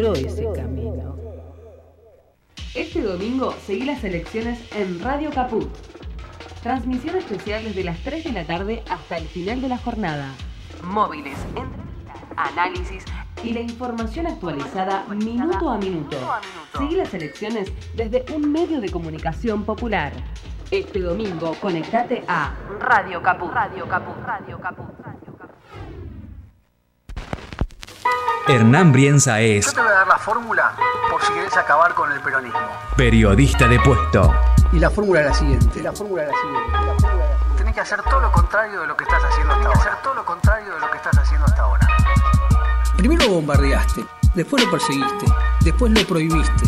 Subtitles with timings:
[0.00, 1.16] encontró ese camino.
[2.74, 5.68] Este domingo seguí las elecciones en Radio Caput.
[6.62, 10.32] Transmisión especial desde las 3 de la tarde hasta el final de la jornada.
[10.82, 13.04] Móviles, entrevistas, análisis
[13.42, 16.16] y la información actualizada minuto a minuto.
[16.76, 20.12] Seguí las elecciones desde un medio de comunicación popular.
[20.70, 23.50] Este domingo conectate a Radio Caput.
[23.52, 24.16] Radio Caput.
[24.24, 24.86] Radio Caput.
[25.00, 25.60] Radio Caput.
[28.48, 30.72] Hernán Brienza es Yo te voy a dar la fórmula
[31.10, 32.58] por si querés acabar con el peronismo.
[32.96, 34.34] periodista de puesto.
[34.72, 35.82] Y la fórmula es la siguiente.
[35.82, 36.78] La fórmula es la siguiente.
[37.56, 39.80] Tenés que hacer todo lo contrario de lo que estás haciendo hasta ahora.
[39.80, 41.88] hacer todo lo contrario de lo que estás haciendo hasta ahora.
[42.96, 44.04] Primero lo bombardeaste,
[44.34, 45.26] después lo perseguiste,
[45.60, 46.64] después lo prohibiste,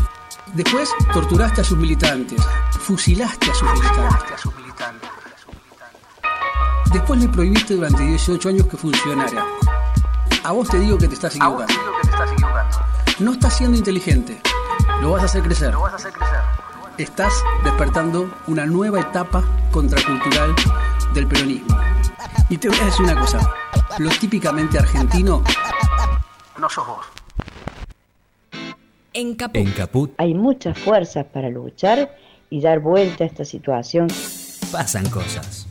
[0.55, 2.43] después torturaste a sus militantes,
[2.81, 5.11] fusilaste a sus militantes.
[6.93, 9.45] Después le prohibiste durante 18 años que funcionara.
[10.45, 11.73] A vos te digo que te estás equivocando.
[13.21, 14.41] No estás siendo inteligente.
[15.01, 15.73] Lo vas a hacer crecer.
[16.99, 20.55] Estás despertando una nueva etapa contracultural
[21.15, 21.77] del peronismo.
[22.49, 23.55] Y te voy a decir una cosa.
[23.99, 25.45] Lo típicamente argentino
[26.59, 27.07] no sos vos.
[29.13, 29.57] En Caput.
[29.57, 32.17] En Caput Hay muchas fuerzas para luchar
[32.51, 34.09] y dar vuelta a esta situación.
[34.73, 35.67] pasan cosas.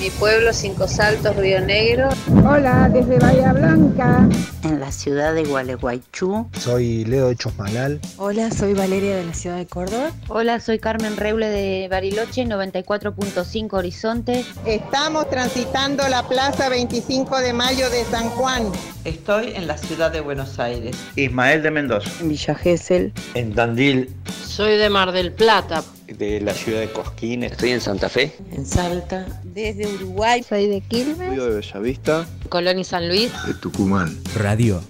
[0.00, 2.08] Mi pueblo, Cinco Saltos, Río Negro.
[2.46, 4.28] Hola, desde Bahía Blanca.
[4.62, 6.48] En la ciudad de Gualeguaychú.
[6.56, 8.00] Soy Leo de Chosmalal.
[8.16, 10.12] Hola, soy Valeria de la ciudad de Córdoba.
[10.28, 14.44] Hola, soy Carmen Reule de Bariloche, 94.5 Horizonte.
[14.64, 18.70] Estamos transitando la Plaza 25 de Mayo de San Juan.
[19.04, 20.96] Estoy en la ciudad de Buenos Aires.
[21.16, 22.08] Ismael de Mendoza.
[22.20, 23.12] En Villa Gesell.
[23.34, 24.14] En Tandil.
[24.46, 25.82] Soy de Mar del Plata.
[26.08, 27.42] De la ciudad de Cosquín.
[27.44, 28.32] Estoy en Santa Fe.
[28.52, 29.26] En Salta.
[29.44, 30.42] Desde Uruguay.
[30.42, 31.36] Soy de Quilmes.
[31.36, 32.26] Soy de Bellavista.
[32.48, 33.30] Colón y San Luis.
[33.46, 34.18] De Tucumán.
[34.34, 34.82] Radio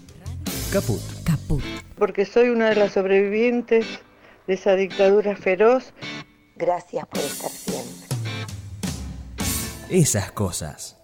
[0.72, 1.00] Caput.
[1.24, 1.62] Caput.
[1.96, 3.86] Porque soy una de las sobrevivientes
[4.46, 5.92] de esa dictadura feroz.
[6.56, 8.06] Gracias por estar siempre.
[9.88, 10.97] Esas cosas.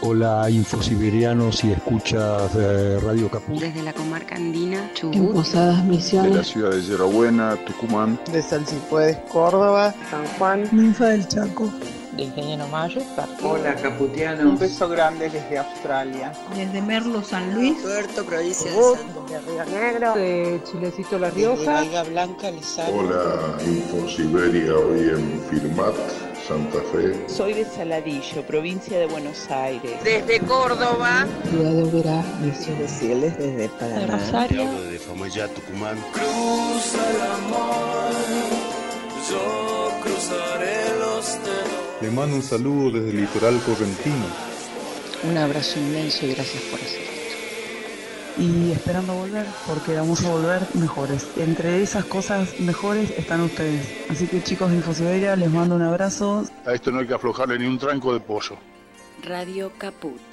[0.00, 3.58] Hola infosiberianos y escuchas de Radio Caput.
[3.58, 5.16] Desde la comarca andina, Chubut.
[5.16, 6.30] En Posadas Misiones.
[6.30, 8.18] De la ciudad de Yerabuena, Tucumán.
[8.30, 9.92] De Salsipuedes, Córdoba.
[10.08, 10.68] San Juan.
[10.70, 11.72] Ninfa del Chaco.
[12.18, 13.00] De Ingeniero Mayo.
[13.44, 14.44] Hola Caputianos.
[14.44, 16.32] Un beso grande desde Australia.
[16.56, 17.78] Desde Merlo, San Luis.
[17.80, 18.76] Puerto, provincia de.
[18.76, 20.14] De Río Negro.
[20.14, 21.82] De Chilecito, La Rioja.
[21.82, 22.98] De Blanca, Lizardo.
[22.98, 25.94] Hola Infosiberia, hoy en Firmat.
[26.48, 27.28] Santa Fe.
[27.28, 30.02] Soy de Saladillo, provincia de Buenos Aires.
[30.02, 31.24] Desde Córdoba.
[31.48, 34.00] Ciudad de Oberá, Misiones Cieles desde Paraná.
[34.00, 34.64] De Rosario.
[34.64, 35.98] de Tucumán.
[36.12, 38.12] Cruza el amor,
[39.30, 41.87] yo cruzaré los dedos.
[42.00, 44.26] Le mando un saludo desde el litoral correntino.
[45.24, 47.08] Un abrazo inmenso y gracias por hacer
[48.38, 51.26] y esperando volver, porque vamos a volver mejores.
[51.36, 53.86] Entre esas cosas mejores están ustedes.
[54.08, 56.44] Así que chicos de Infosiberia, les mando un abrazo.
[56.64, 58.56] A esto no hay que aflojarle ni un tranco de pollo.
[59.22, 60.27] Radio Caput.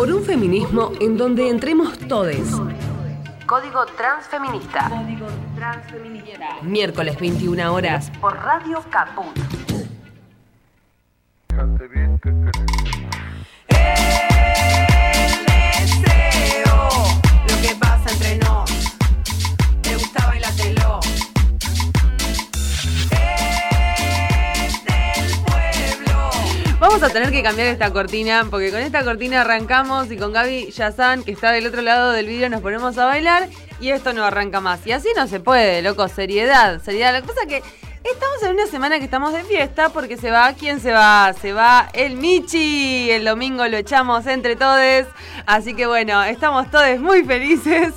[0.00, 2.52] Por un feminismo en donde entremos todes.
[3.44, 4.88] Código Transfeminista.
[4.88, 6.62] Código Transfeminista.
[6.62, 9.38] Miércoles 21 horas por Radio Caput.
[27.12, 31.32] Tener que cambiar esta cortina, porque con esta cortina arrancamos y con Gaby Yazan, que
[31.32, 33.48] está del otro lado del vídeo, nos ponemos a bailar
[33.80, 34.86] y esto no arranca más.
[34.86, 37.14] Y así no se puede, loco, seriedad, seriedad.
[37.14, 37.62] Lo que pasa es que
[38.04, 41.32] estamos en una semana que estamos de fiesta porque se va, ¿quién se va?
[41.40, 45.06] Se va el Michi, el domingo lo echamos entre todos.
[45.46, 47.94] Así que bueno, estamos todos muy felices.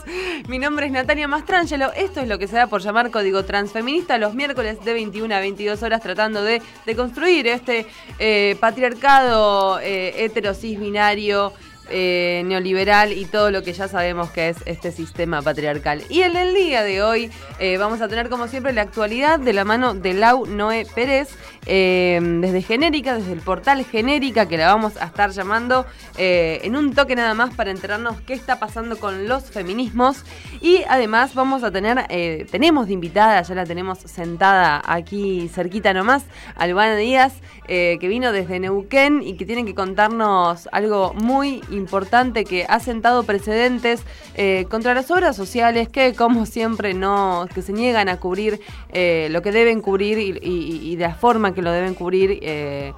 [0.47, 4.17] Mi nombre es Natalia Mastrangelo, esto es lo que se da por llamar Código Transfeminista
[4.17, 7.87] los miércoles de 21 a 22 horas tratando de, de construir este
[8.19, 11.53] eh, patriarcado eh, heterosis binario.
[11.89, 16.01] Eh, neoliberal y todo lo que ya sabemos que es este sistema patriarcal.
[16.09, 19.51] Y en el día de hoy eh, vamos a tener como siempre la actualidad de
[19.51, 21.35] la mano de Lau Noé Pérez,
[21.65, 25.85] eh, desde Genérica, desde el portal Genérica, que la vamos a estar llamando
[26.17, 30.23] en un toque nada más para enterarnos qué está pasando con los feminismos.
[30.61, 32.07] Y además vamos a tener,
[32.49, 36.23] tenemos de invitada, ya la tenemos sentada aquí cerquita nomás,
[36.55, 37.33] a Luana Díaz,
[37.67, 43.23] que vino desde Neuquén y que tiene que contarnos algo muy importante que ha sentado
[43.23, 44.03] precedentes
[44.35, 49.27] eh, contra las obras sociales que, como siempre, no que se niegan a cubrir eh,
[49.31, 52.39] lo que deben cubrir y, de la forma que lo deben cubrir.
[52.41, 52.93] eh,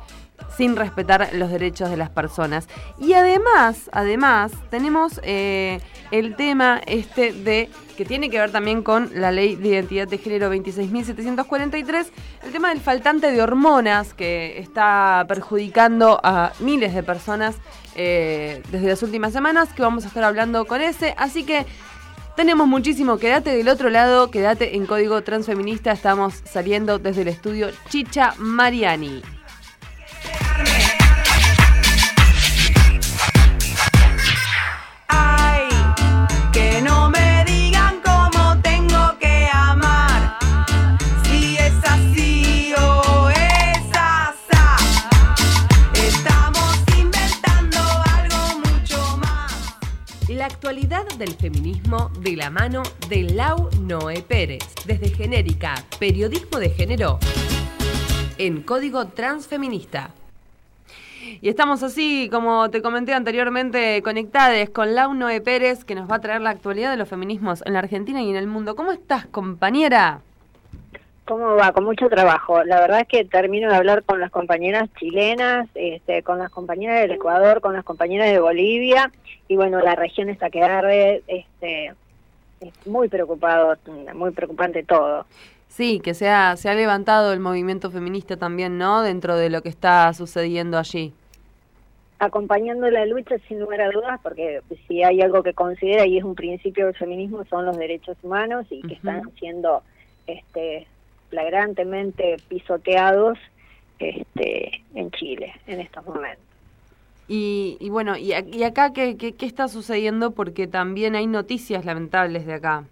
[0.57, 2.67] sin respetar los derechos de las personas.
[2.99, 9.31] Y además, además, tenemos el tema este de que tiene que ver también con la
[9.31, 12.07] ley de identidad de género 26.743,
[12.43, 17.55] el tema del faltante de hormonas que está perjudicando a miles de personas
[17.95, 21.15] eh, desde las últimas semanas, que vamos a estar hablando con ese.
[21.17, 21.65] Así que
[22.35, 27.69] tenemos muchísimo, quédate del otro lado, quédate en Código Transfeminista, estamos saliendo desde el estudio
[27.89, 29.21] Chicha Mariani.
[50.95, 57.19] Del feminismo de la mano de Lau Noé Pérez, desde Genérica, Periodismo de Género,
[58.37, 60.11] en Código Transfeminista.
[61.41, 66.15] Y estamos así, como te comenté anteriormente, conectadas con Lau Noé Pérez, que nos va
[66.15, 68.77] a traer la actualidad de los feminismos en la Argentina y en el mundo.
[68.77, 70.21] ¿Cómo estás, compañera?
[71.25, 71.71] ¿Cómo va?
[71.71, 72.63] Con mucho trabajo.
[72.63, 77.01] La verdad es que termino de hablar con las compañeras chilenas, este, con las compañeras
[77.01, 79.11] del Ecuador, con las compañeras de Bolivia,
[79.47, 81.93] y bueno, la región está que arde, este,
[82.61, 83.75] es muy preocupado,
[84.13, 85.25] muy preocupante todo.
[85.67, 89.01] Sí, que se ha, se ha levantado el movimiento feminista también, ¿no?
[89.01, 91.11] Dentro de lo que está sucediendo allí.
[92.19, 96.23] Acompañando la lucha sin lugar a dudas, porque si hay algo que considera y es
[96.23, 99.83] un principio del feminismo son los derechos humanos y que están siendo
[100.27, 100.87] este,
[101.29, 103.37] flagrantemente pisoteados
[103.99, 106.43] este, en Chile en estos momentos.
[107.27, 110.31] Y, y bueno, y, y acá ¿qué, qué, qué está sucediendo?
[110.31, 112.83] Porque también hay noticias lamentables de acá.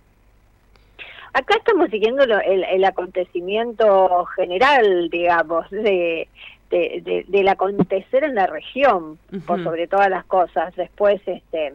[1.33, 6.27] Acá estamos siguiendo lo- el, el acontecimiento general, digamos, de,
[6.69, 10.75] de- de- del acontecer en la región, por sobre todas las cosas.
[10.75, 11.73] Después, este,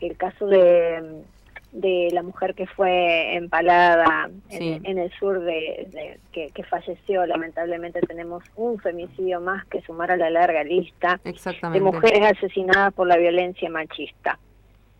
[0.00, 1.02] el caso de,
[1.76, 4.80] de la mujer que fue empalada en, Sí.
[4.84, 10.10] en el sur de, de- que, que falleció, lamentablemente tenemos un femicidio más que sumar
[10.10, 14.38] a la larga lista de mujeres asesinadas por la violencia machista.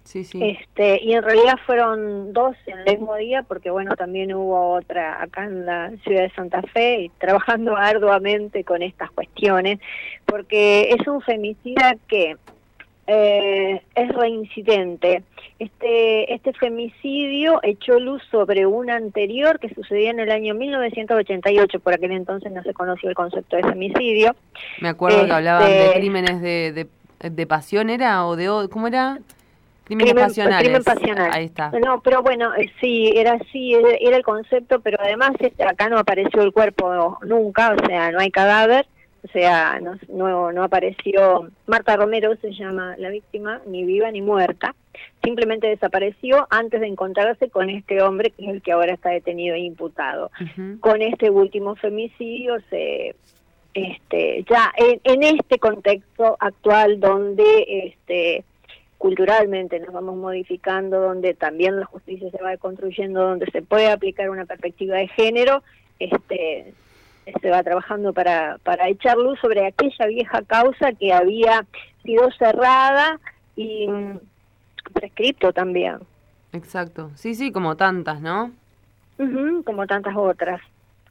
[0.05, 0.39] Sí, sí.
[0.41, 5.21] Este, y en realidad fueron dos en el mismo día, porque bueno, también hubo otra
[5.21, 9.81] acá en la ciudad de Santa Fe, y trabajando arduamente con estas cuestiones,
[10.25, 12.37] porque es un femicida que
[13.07, 15.23] eh, es reincidente.
[15.59, 21.95] Este, este femicidio echó luz sobre un anterior que sucedía en el año 1988, por
[21.95, 24.35] aquel entonces no se conoció el concepto de femicidio.
[24.81, 26.89] Me acuerdo que hablaban de Este, crímenes de,
[27.21, 28.27] de, de pasión, ¿era?
[28.27, 29.19] ¿O de ¿Cómo era?
[29.85, 30.65] Crímenes Crimen- pasionales.
[30.65, 31.31] crimen pasional.
[31.33, 31.71] Ahí está.
[31.85, 35.89] No, pero bueno, eh, sí, era así, era, era el concepto, pero además este, acá
[35.89, 38.85] no apareció el cuerpo nunca, o sea, no hay cadáver,
[39.23, 44.23] o sea, no, no, no apareció, Marta Romero se llama la víctima, ni viva ni
[44.23, 44.75] muerta,
[45.23, 49.55] simplemente desapareció antes de encontrarse con este hombre que es el que ahora está detenido
[49.55, 50.31] e imputado.
[50.81, 53.15] Con este último femicidio se
[53.75, 58.45] este ya en, en este contexto actual donde este
[58.97, 64.31] culturalmente nos vamos modificando, donde también la justicia se va construyendo, donde se puede aplicar
[64.31, 65.63] una perspectiva de género,
[65.99, 66.73] este
[67.41, 71.65] se va trabajando para, para echar luz sobre aquella vieja causa que había
[72.05, 73.19] sido cerrada
[73.57, 74.19] y mm,
[74.93, 75.99] prescripto también,
[76.53, 77.11] Exacto.
[77.17, 78.51] Sí, sí, como tantas, ¿no?
[79.19, 80.61] Ujú, como tantas otras,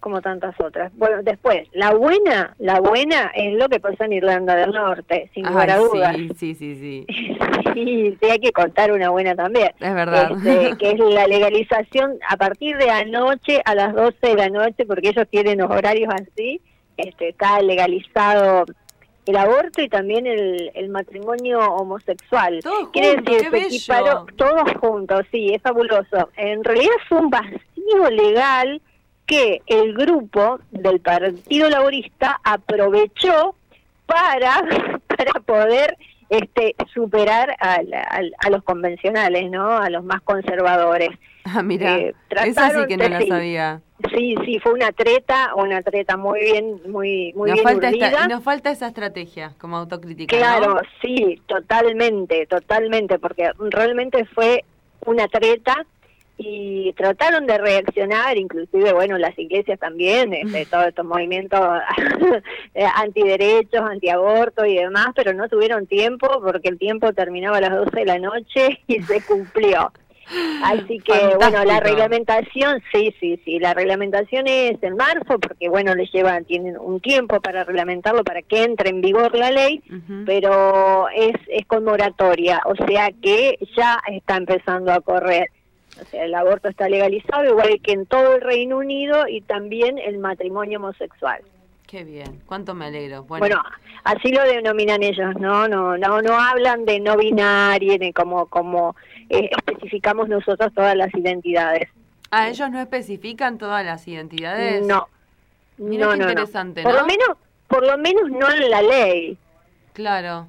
[0.05, 0.91] como tantas otras.
[0.97, 5.47] Bueno, después, la buena, la buena es lo que pasa en Irlanda del Norte, sin
[5.47, 6.15] lugar a dudas.
[6.15, 7.05] sí, sí, sí, sí.
[7.73, 9.71] Sí, sí, hay que contar una buena también.
[9.79, 10.31] Es verdad.
[10.31, 14.85] Este, que es la legalización a partir de anoche a las 12 de la noche,
[14.85, 16.61] porque ellos tienen los horarios así,
[16.97, 18.65] este, está legalizado
[19.25, 22.59] el aborto y también el, el matrimonio homosexual.
[22.93, 26.29] Quiere junto, decir, se equiparó todos juntos, sí, es fabuloso.
[26.37, 28.79] En realidad fue un vacío legal
[29.25, 33.55] que el grupo del Partido Laborista aprovechó
[34.05, 34.61] para,
[35.07, 35.97] para poder
[36.29, 39.77] este superar a, al- a los convencionales, ¿no?
[39.77, 41.09] A los más conservadores.
[41.43, 43.81] Ah, mira, Eh, esa sí que no la sabía.
[44.13, 48.27] Sí, sí, fue una treta, una treta muy bien, muy, muy nos, bien falta esta,
[48.27, 50.35] nos falta esa estrategia como autocrítica.
[50.35, 50.81] Claro, ¿no?
[51.01, 54.65] sí, totalmente, totalmente, porque realmente fue
[55.05, 55.85] una treta
[56.37, 61.59] y trataron de reaccionar, inclusive, bueno, las iglesias también, este, todos estos movimientos
[62.73, 67.75] eh, antiderechos, antiaborto y demás, pero no tuvieron tiempo porque el tiempo terminaba a las
[67.75, 69.91] 12 de la noche y se cumplió.
[70.63, 75.93] Así que, bueno, la reglamentación, sí, sí, sí, la reglamentación es en marzo, porque, bueno,
[75.93, 79.83] les llevan, tienen un tiempo para reglamentarlo, para que entre en vigor la ley,
[80.25, 85.51] pero es, es con moratoria, o sea que ya está empezando a correr.
[86.01, 89.97] O sea, el aborto está legalizado, igual que en todo el Reino Unido, y también
[89.97, 91.41] el matrimonio homosexual.
[91.87, 93.23] Qué bien, cuánto me alegro.
[93.23, 93.61] Bueno, Bueno,
[94.03, 95.67] así lo denominan ellos, ¿no?
[95.67, 98.95] No, no, no hablan de no binario, ni como, como
[99.29, 101.89] eh, especificamos nosotros todas las identidades.
[102.31, 104.85] ah, ellos no especifican todas las identidades.
[104.85, 105.07] No,
[105.77, 106.31] Mira no, qué no, no.
[106.31, 107.29] interesante, Por lo menos,
[107.67, 109.37] por lo menos no en la ley.
[109.93, 110.47] Claro.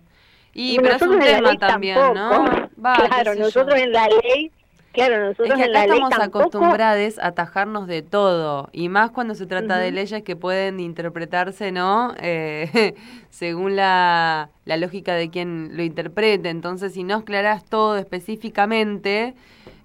[0.55, 2.15] Y Y pero es un tema también, tampoco.
[2.15, 2.71] ¿no?
[2.85, 3.41] Va, claro, yo.
[3.45, 4.51] nosotros en la ley,
[4.97, 6.41] claro, nosotros Es que en acá ley estamos tampoco.
[6.41, 11.73] acostumbrados a atajarnos de todo, y más cuando se trata de leyes que pueden interpretarse,
[11.73, 12.15] ¿no?
[12.21, 12.95] Eh,
[13.31, 16.49] según la, la lógica de quien lo interprete.
[16.51, 19.35] Entonces, si no aclarás todo específicamente,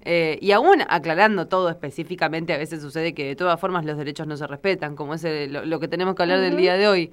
[0.04, 4.26] eh, y aún aclarando todo específicamente, a veces sucede que de todas formas los derechos
[4.28, 6.88] no se respetan, como es el- lo, lo que tenemos que hablar del día de
[6.88, 7.12] hoy.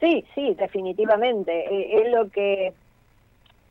[0.00, 1.52] Sí, sí, definitivamente.
[1.52, 2.74] Eh, es lo que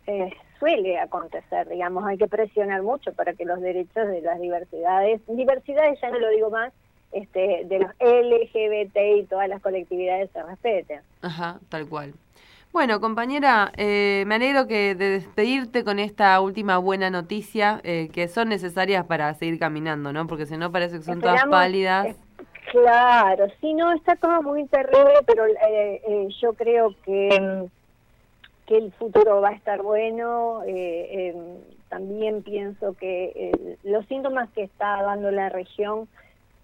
[0.07, 0.33] eh,
[0.63, 2.05] suele acontecer, digamos.
[2.05, 6.29] Hay que presionar mucho para que los derechos de las diversidades, diversidades ya no lo
[6.29, 6.71] digo más,
[7.11, 11.01] este, de los LGBT y todas las colectividades se respeten.
[11.21, 12.13] Ajá, tal cual.
[12.71, 18.27] Bueno, compañera, eh, me alegro que de despedirte con esta última buena noticia, eh, que
[18.29, 20.25] son necesarias para seguir caminando, ¿no?
[20.27, 22.07] Porque si no parece que son todas pálidas.
[22.07, 22.17] es-
[22.71, 27.82] Claro, sí, no, está todo muy terrible, pero eh, eh, yo creo que, mm,
[28.65, 30.63] que el futuro va a estar bueno.
[30.63, 31.35] eh, eh,
[31.89, 36.07] también pienso que eh, los síntomas que está dando la región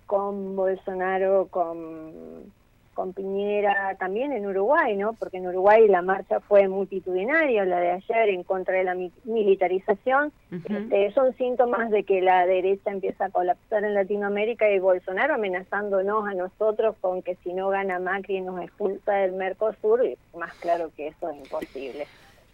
[0.07, 2.51] con Bolsonaro, con,
[2.99, 5.13] con Piñera, también en Uruguay, ¿no?
[5.13, 9.13] Porque en Uruguay la marcha fue multitudinaria, la de ayer en contra de la mi-
[9.23, 10.33] militarización.
[10.65, 16.27] Este, son síntomas de que la derecha empieza a colapsar en Latinoamérica y Bolsonaro amenazándonos
[16.27, 20.91] a nosotros con que si no gana Macri nos expulsa del Mercosur, y más claro
[20.97, 22.05] que eso es imposible.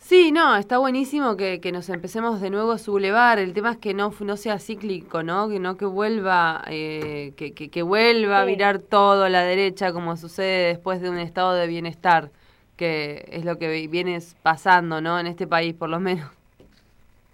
[0.06, 3.40] Sí, no, está buenísimo que, que nos empecemos de nuevo a sublevar.
[3.40, 5.50] El tema es que no, no sea cíclico, ¿no?
[5.50, 9.92] Que no que vuelva, eh, que, que, que vuelva a virar todo a la derecha
[9.94, 12.30] como sucede después de un estado de bienestar,
[12.78, 15.20] que es lo que vi- viene pasando, ¿no?
[15.20, 16.30] En este país, por lo menos.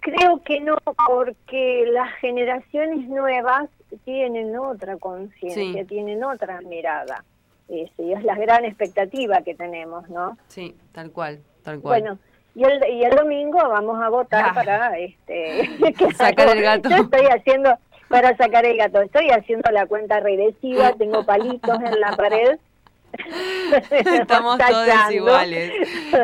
[0.00, 3.68] Creo que no, porque las generaciones nuevas
[4.06, 5.86] tienen otra conciencia, Sí.
[5.86, 7.22] tienen otra mirada.
[7.68, 10.38] Y sí, es la gran expectativa que tenemos, ¿no?
[10.48, 12.00] Sí, tal cual, tal cual.
[12.00, 12.18] Bueno,
[12.54, 14.54] y el, y el domingo vamos a votar Ah.
[14.54, 15.70] para este
[16.16, 16.88] Sacar el gato.
[16.90, 17.74] Yo estoy haciendo
[18.08, 19.00] para sacar el gato.
[19.00, 22.58] Estoy haciendo la cuenta regresiva, tengo palitos en la pared.
[23.90, 25.70] Estamos todos iguales.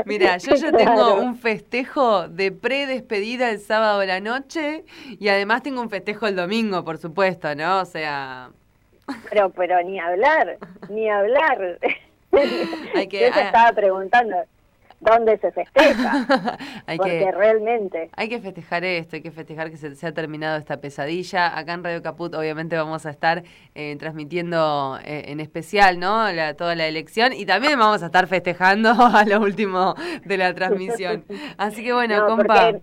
[0.06, 4.84] Mira, yo ya tengo un festejo de pre-despedida el sábado de la noche
[5.18, 7.80] y además tengo un festejo el domingo, por supuesto, ¿no?
[7.80, 8.50] O sea,
[9.30, 10.56] Pero, pero ni hablar,
[10.88, 11.78] ni hablar.
[12.94, 13.46] Hay que- Yo te ah.
[13.46, 14.36] estaba preguntando
[15.00, 18.10] dónde se festeja, hay porque que, realmente.
[18.16, 21.56] hay que festejar esto, hay que festejar que se, se ha terminado esta pesadilla.
[21.56, 23.42] Acá en Radio Caput obviamente vamos a estar
[23.74, 26.30] eh, transmitiendo eh, en especial, ¿no?
[26.32, 30.52] La- toda la elección y también vamos a estar festejando a lo último de la
[30.54, 31.24] transmisión.
[31.58, 32.44] Así que bueno, No, compa.
[32.72, 32.80] porque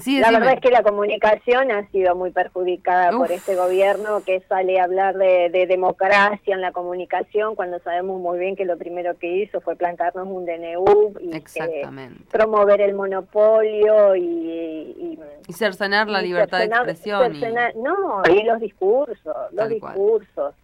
[0.00, 4.40] Sí, la verdad es que la comunicación ha sido muy perjudicada por este gobierno que
[4.48, 8.76] sale a hablar de, de democracia en la comunicación cuando sabemos muy bien que lo
[8.78, 11.82] primero que hizo fue plantarnos un DNU y eh,
[12.30, 17.20] promover el monopolio y, y, Y cercenar la y libertad de expresión.
[17.32, 20.54] cercenar- no, y los discursos, los discursos,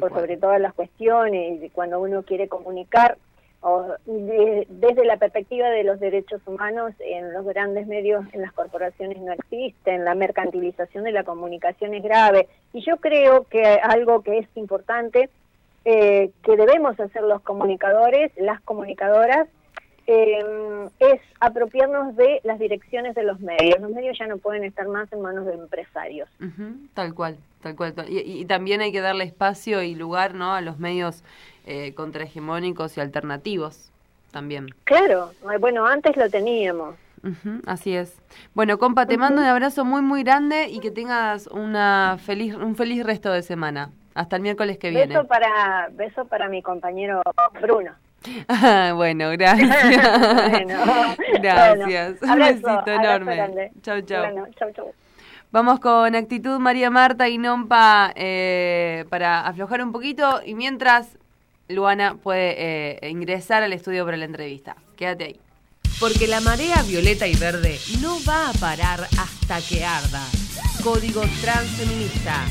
[0.00, 3.18] por sobre todas las cuestiones, y cuando uno quiere comunicar,
[3.66, 8.52] o de- desde la perspectiva de los derechos humanos, en los grandes medios, en las
[8.52, 14.22] corporaciones no existen, la mercantilización de la comunicación es grave, y yo creo que algo
[14.22, 15.30] que es importante,
[15.86, 19.48] eh, que debemos hacer los comunicadores, las comunicadoras,
[20.06, 20.44] eh,
[20.98, 23.80] es apropiarnos de las direcciones de los medios.
[23.80, 26.28] Los medios ya no pueden estar más en manos de empresarios.
[26.38, 27.94] Ujú, tal cual, tal cual.
[28.10, 30.52] y- y también hay que darle espacio y lugar ¿no?
[30.52, 31.24] a los medios
[31.64, 33.90] eh, contrahegemónicos y alternativos
[34.30, 34.66] también.
[34.84, 36.96] Claro, eh, bueno, antes lo teníamos.
[37.66, 38.20] Así es.
[38.52, 42.76] Bueno, compa, te mando un abrazo muy, muy grande y que tengas una feliz, un
[42.76, 43.90] feliz resto de semana.
[44.14, 45.24] Hasta el miércoles que beso viene.
[45.24, 47.22] Para, beso para mi compañero
[47.60, 47.92] Bruno.
[48.94, 49.70] Bueno, gracias.
[51.42, 52.22] gracias.
[52.22, 53.72] Abrazo, un besito enorme.
[53.82, 54.92] Chau, chau.
[55.50, 61.16] Vamos con actitud María Marta y Nompa eh, para aflojar un poquito y mientras
[61.68, 62.54] Luana puede
[63.04, 64.76] eh, ingresar al estudio para la entrevista.
[64.96, 65.40] Quédate ahí.
[66.00, 70.26] Porque la marea violeta y verde no va a parar hasta que arda.
[70.82, 72.44] Código Transfeminista.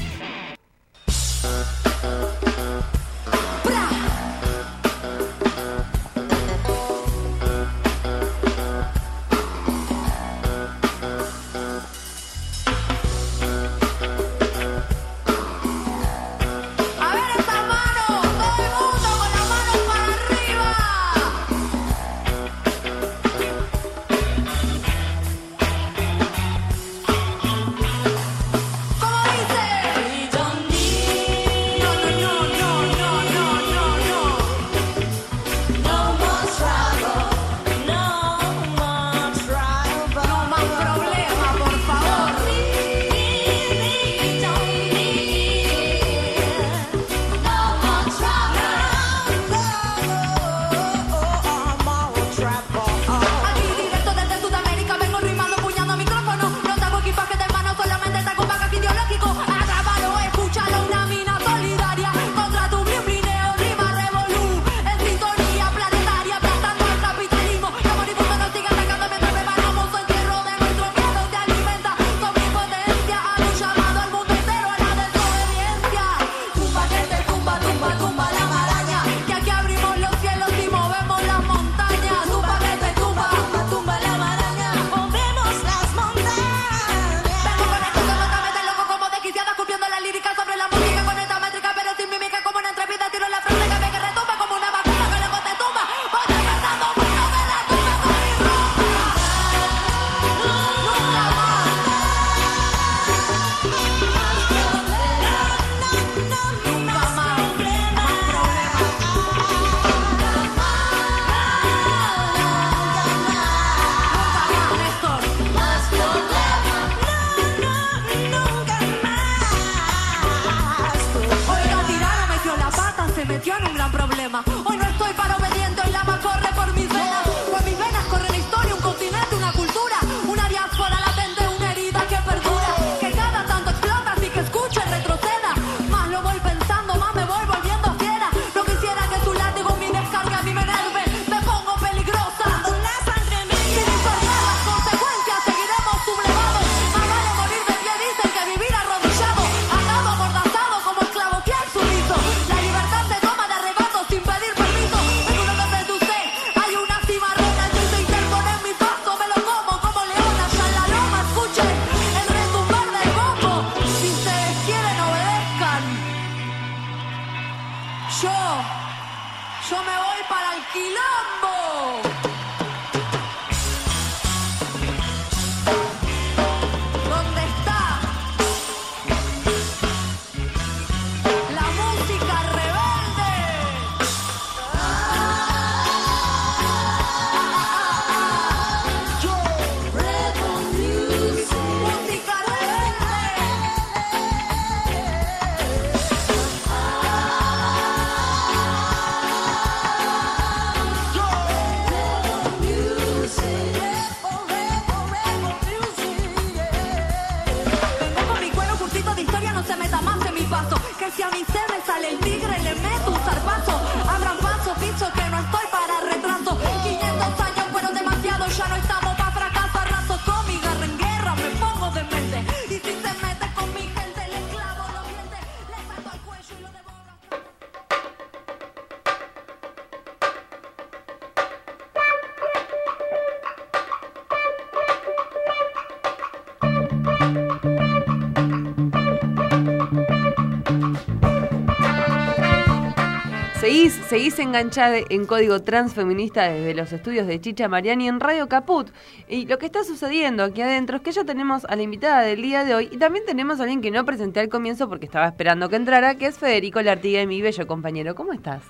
[244.14, 248.92] seguís enganchada en Código Transfeminista desde los estudios de Chicha Mariani en Radio Caput.
[249.28, 252.44] Y lo que está sucediendo aquí adentro es que ya tenemos a la invitada del
[252.44, 255.28] día de hoy y también tenemos a alguien que no presenté al comienzo porque estaba
[255.28, 258.14] esperando que entrara, que es Federico Lartiga, mi bello compañero.
[258.14, 258.62] ¿Cómo estás?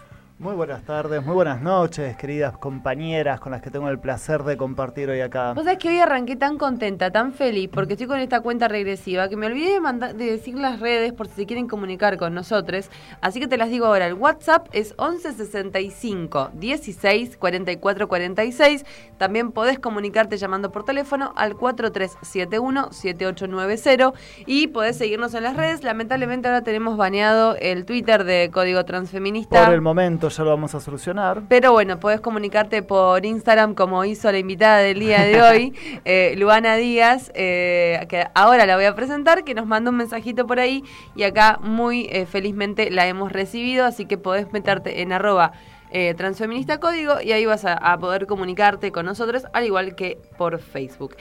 [0.43, 4.57] Muy buenas tardes, muy buenas noches, queridas compañeras con las que tengo el placer de
[4.57, 5.53] compartir hoy acá.
[5.53, 9.29] Vos sabés que hoy arranqué tan contenta, tan feliz, porque estoy con esta cuenta regresiva,
[9.29, 12.33] que me olvidé de, mandar, de decir las redes por si se quieren comunicar con
[12.33, 12.89] nosotros.
[13.21, 14.05] Así que te las digo ahora.
[14.05, 18.85] El WhatsApp es 1165 16 44 46.
[19.17, 25.85] También podés comunicarte llamando por teléfono al 4371 7890 y podés seguirnos en las redes.
[25.85, 29.63] Lamentablemente ahora tenemos baneado el Twitter de Código Transfeminista.
[29.63, 31.43] Por el momento ya lo vamos a solucionar.
[31.47, 35.73] Pero bueno, podés comunicarte por Instagram como hizo la invitada del día de hoy,
[36.05, 40.47] eh, Luana Díaz, eh, que ahora la voy a presentar, que nos mandó un mensajito
[40.47, 40.83] por ahí
[41.15, 45.53] y acá muy eh, felizmente la hemos recibido, así que podés meterte en arroba
[45.91, 50.17] eh, transfeminista código y ahí vas a, a poder comunicarte con nosotros, al igual que
[50.37, 51.15] por Facebook.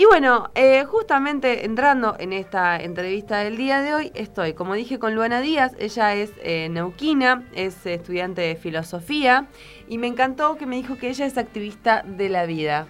[0.00, 4.98] Y bueno, eh, justamente entrando en esta entrevista del día de hoy, estoy, como dije,
[4.98, 5.72] con Luana Díaz.
[5.78, 9.48] Ella es eh, neuquina, es estudiante de filosofía
[9.88, 12.86] y me encantó que me dijo que ella es activista de la vida.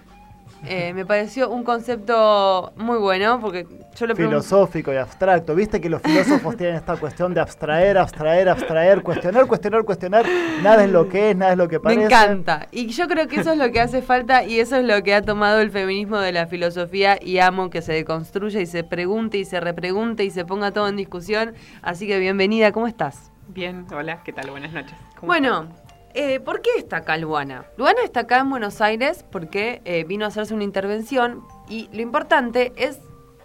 [0.63, 5.55] Eh, me pareció un concepto muy bueno porque yo lo Filosófico y abstracto.
[5.55, 10.25] Viste que los filósofos tienen esta cuestión de abstraer, abstraer, abstraer, cuestionar, cuestionar, cuestionar.
[10.61, 12.01] Nada es lo que es, nada es lo que parece.
[12.01, 12.67] Me encanta.
[12.71, 15.15] Y yo creo que eso es lo que hace falta y eso es lo que
[15.15, 19.39] ha tomado el feminismo de la filosofía y amo que se deconstruya y se pregunte
[19.39, 21.53] y se repregunte y se ponga todo en discusión.
[21.81, 23.31] Así que bienvenida, ¿cómo estás?
[23.47, 24.49] Bien, hola, ¿qué tal?
[24.51, 24.95] Buenas noches.
[25.15, 25.67] ¿Cómo Bueno,
[26.13, 27.65] eh, ¿por qué está acá Luana?
[27.77, 32.01] Luana está acá en Buenos Aires porque eh, vino a hacerse una intervención y lo
[32.01, 32.99] importante es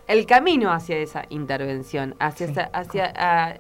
[0.09, 3.07] el camino hacia esa intervención, hacia, esa- hacia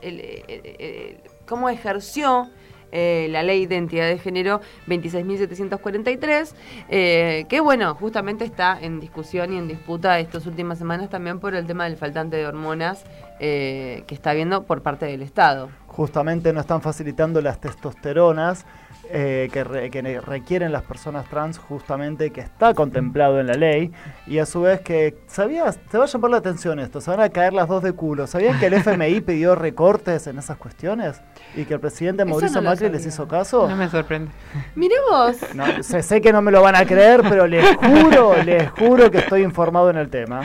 [0.02, 2.48] el- el- el- cómo ejerció
[2.92, 6.54] eh, la ley de identidad de género 26.743,
[6.88, 11.54] eh, que bueno, justamente está en discusión y en disputa estas últimas semanas también por
[11.54, 13.04] el tema del faltante de hormonas
[13.40, 15.68] eh, que está habiendo por parte del Estado.
[15.88, 18.64] Justamente no están facilitando las testosteronas
[19.10, 23.92] eh, que, re- que requieren las personas trans, justamente que está contemplado en la ley.
[24.26, 25.78] Y a su vez que, ¿sabías?
[25.90, 28.26] Te va a llamar la atención esto, se van a caer las dos de culo.
[28.26, 31.20] ¿Sabían que el FMI pidió recortes en esas cuestiones?
[31.54, 33.68] Y que el presidente Mauricio no Macri les hizo caso.
[33.68, 34.30] No me sorprende.
[34.74, 35.36] Mirá vos.
[35.54, 39.10] No, sé, sé que no me lo van a creer, pero les juro, les juro
[39.10, 40.42] que estoy informado en el tema.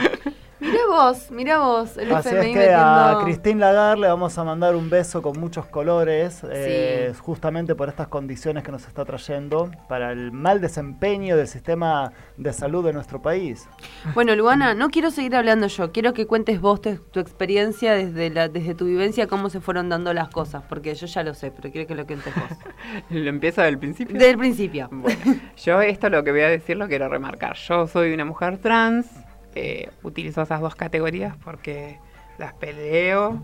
[0.62, 4.44] Mirá vos, mirá vos, el Así FMI es que a Christine Lagarde le vamos a
[4.44, 9.72] mandar un beso con muchos colores, eh, justamente por estas condiciones que nos está trayendo
[9.90, 13.68] para el mal desempeño del sistema de salud de nuestro país.
[14.14, 18.30] Bueno, Luana, no quiero seguir hablando yo, quiero que cuentes vos te- tu experiencia desde,
[18.30, 21.50] la, desde tu vivencia, cómo se fueron dando las cosas, porque yo ya lo sé,
[21.52, 22.58] pero quiero que lo cuentes vos.
[23.10, 24.16] ¿Lo empiezo del principio?
[24.20, 24.90] Del principio.
[24.92, 25.20] Bueno,
[25.58, 27.56] yo esto lo que voy a decir lo quiero remarcar.
[27.56, 29.08] Yo soy una mujer trans,
[29.56, 32.00] eh, utilizo esas dos categorías porque
[32.38, 33.42] las peleo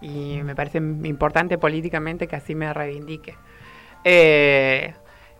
[0.00, 3.36] y me parece importante políticamente que así me reivindique.
[4.04, 4.94] Eh,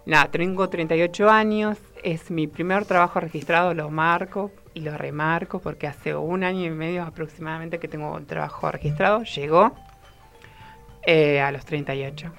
[0.07, 5.87] nada, tengo 38 años, es mi primer trabajo registrado, lo marco y lo remarco porque
[5.87, 9.73] hace un año y medio aproximadamente que tengo un trabajo registrado, llegó
[11.03, 12.33] eh, a los 38.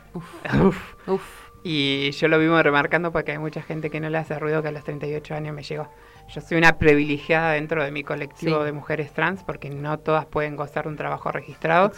[1.07, 1.41] Uf.
[1.63, 4.69] Y yo lo vivo remarcando porque hay mucha gente que no le hace ruido que
[4.69, 5.89] a los 38 años me llegó.
[6.33, 8.65] Yo soy una privilegiada dentro de mi colectivo Sí.
[8.65, 11.91] de mujeres trans porque no todas pueden gozar de un trabajo registrado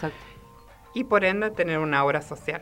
[0.96, 2.62] y por ende tener una obra social.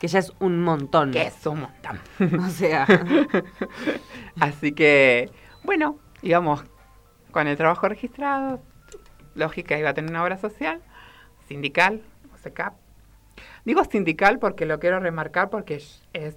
[0.00, 1.10] Que ya es un montón.
[1.10, 2.00] Que es un montón.
[2.40, 2.86] O sea.
[4.40, 5.30] Así que,
[5.62, 6.64] bueno, íbamos
[7.32, 8.60] con el trabajo registrado,
[9.34, 10.80] lógica iba a tener una obra social,
[11.48, 12.02] sindical,
[12.34, 12.74] OCCAP.
[13.64, 16.36] Digo sindical porque lo quiero remarcar porque es, es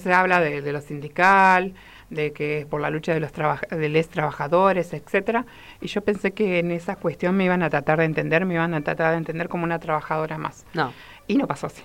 [0.00, 1.74] se habla de, de lo sindical,
[2.12, 5.46] de que por la lucha de los de los trabajadores, etcétera,
[5.80, 8.74] y yo pensé que en esa cuestión me iban a tratar de entender, me iban
[8.74, 10.64] a tratar de entender como una trabajadora más.
[10.74, 10.92] No.
[11.26, 11.82] Y no pasó así.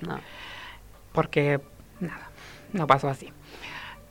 [1.13, 1.59] Porque
[1.99, 2.29] nada,
[2.73, 3.31] no pasó así.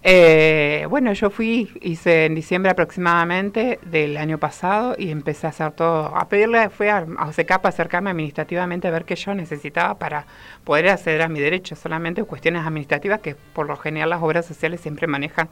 [0.08, 5.72] Eh, bueno, yo fui, hice en diciembre aproximadamente del año pasado y empecé a hacer
[5.72, 9.98] todo, a pedirle, fue a, a OCECAP a acercarme administrativamente a ver qué yo necesitaba
[9.98, 10.26] para
[10.62, 14.80] poder acceder a mi derecho, solamente cuestiones administrativas que por lo general las obras sociales
[14.80, 15.48] siempre manejan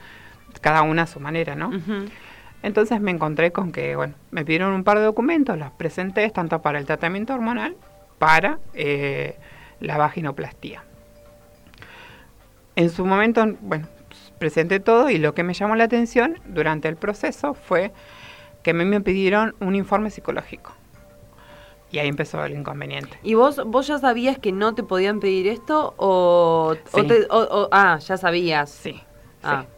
[0.61, 1.71] cada una a su manera, ¿no?
[2.62, 6.62] Entonces me encontré con que, bueno, me pidieron un par de documentos, los presenté tanto
[6.62, 7.77] para el tratamiento hormonal,
[8.19, 9.37] para eh,
[9.81, 10.83] la vaginoplastía.
[12.77, 13.87] En su momento, bueno,
[14.38, 17.93] presenté todo y lo que me llamó la atención durante el proceso fue
[18.62, 20.73] que a mí me pidieron un informe psicológico.
[21.90, 23.19] Y ahí empezó el inconveniente.
[23.23, 26.75] ¿Y vos, vos ya sabías que no te podían pedir esto o,
[27.07, 28.71] te- o- o- ah, ya sabías?
[28.71, 29.01] Sí.
[29.45, 29.62] Ah.
[29.62, 29.69] Sí.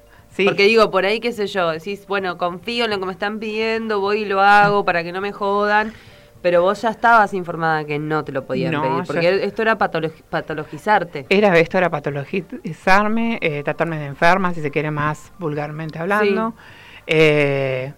[0.44, 3.38] Porque digo, por ahí, qué sé yo, decís, bueno, confío en lo que me están
[3.38, 5.92] pidiendo, voy y lo hago para que no me jodan,
[6.42, 9.76] Pero vos ya estabas informada que no te lo podían No, pedir, porque esto era
[9.78, 11.26] patolo- patologizarte.
[11.28, 16.54] Era, esto era patologizarme, eh, tratarme de enferma, si se quiere más vulgarmente hablando.
[17.06, 17.92] Eh,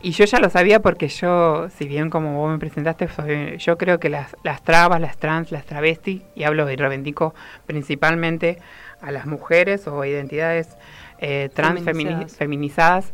[0.00, 3.76] y yo ya lo sabía porque yo, si bien como vos me presentaste, soy- yo
[3.76, 7.34] creo que las, las trabas, las trans, las travestis, y hablo y reivindico
[7.66, 8.58] principalmente
[9.02, 10.76] a las mujeres o identidades
[11.18, 12.36] eh, trans femini- Feminizadas.
[12.36, 13.12] feminizadas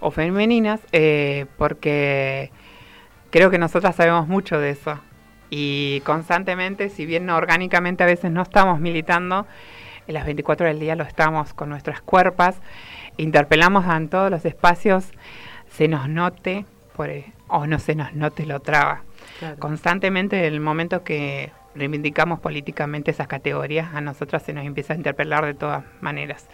[0.00, 2.50] o femeninas, eh, porque
[3.30, 5.00] creo que nosotras sabemos mucho de eso.
[5.50, 9.46] Y constantemente, si bien orgánicamente a veces no estamos militando,
[10.06, 12.60] en las 24 horas del día lo estamos con nuestras cuerpas,
[13.16, 15.10] interpelamos en todos los espacios,
[15.70, 16.64] se nos note
[16.96, 19.02] por, eh, o no se nos note lo traba.
[19.38, 19.56] Claro.
[19.58, 24.96] Constantemente, en el momento que reivindicamos políticamente esas categorías, a nosotras se nos empieza a
[24.96, 26.48] interpelar de todas maneras.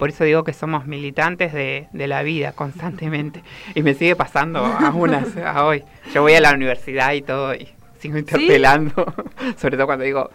[0.00, 3.44] Por eso digo que somos militantes de, de la vida constantemente.
[3.76, 5.84] Y me sigue pasando aún a, a hoy.
[6.12, 7.68] Yo voy a la universidad y todo y
[8.00, 8.92] sigo interpelando.
[9.56, 10.30] Sobre todo cuando digo,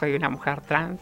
[0.00, 1.00] soy una mujer trans.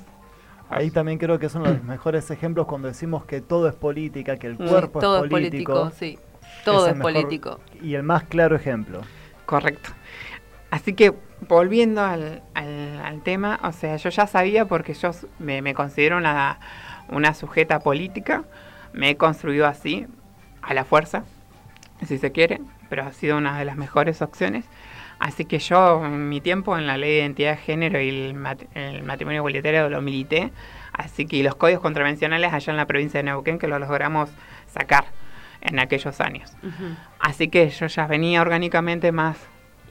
[0.68, 3.74] Ahí también creo que es uno de los mejores ejemplos cuando decimos que todo es
[3.74, 5.72] política, que el cuerpo todo es es político.
[5.72, 6.18] político, sí.
[6.64, 7.60] Todo es mejor- político.
[7.80, 9.00] Y el más claro ejemplo.
[9.46, 9.90] Correcto.
[10.70, 11.14] Así que
[11.48, 16.18] volviendo al, al- al tema, o sea, yo ya sabía porque yo me, me considero
[16.18, 16.58] una,
[17.10, 18.44] una sujeta política,
[18.92, 20.06] me he construido así,
[20.62, 21.24] a la fuerza,
[22.06, 24.64] si se quiere, pero ha sido una de las mejores opciones.
[25.18, 28.34] Así que yo, en mi tiempo, en la ley de identidad de género y el,
[28.34, 30.52] mat- el matrimonio igualitario lo milité,
[30.92, 34.30] así que y los códigos contravencionales allá en la provincia de Neuquén, que lo logramos
[34.72, 35.06] sacar
[35.60, 36.52] en aquellos años.
[37.18, 39.38] Así que yo ya venía orgánicamente más,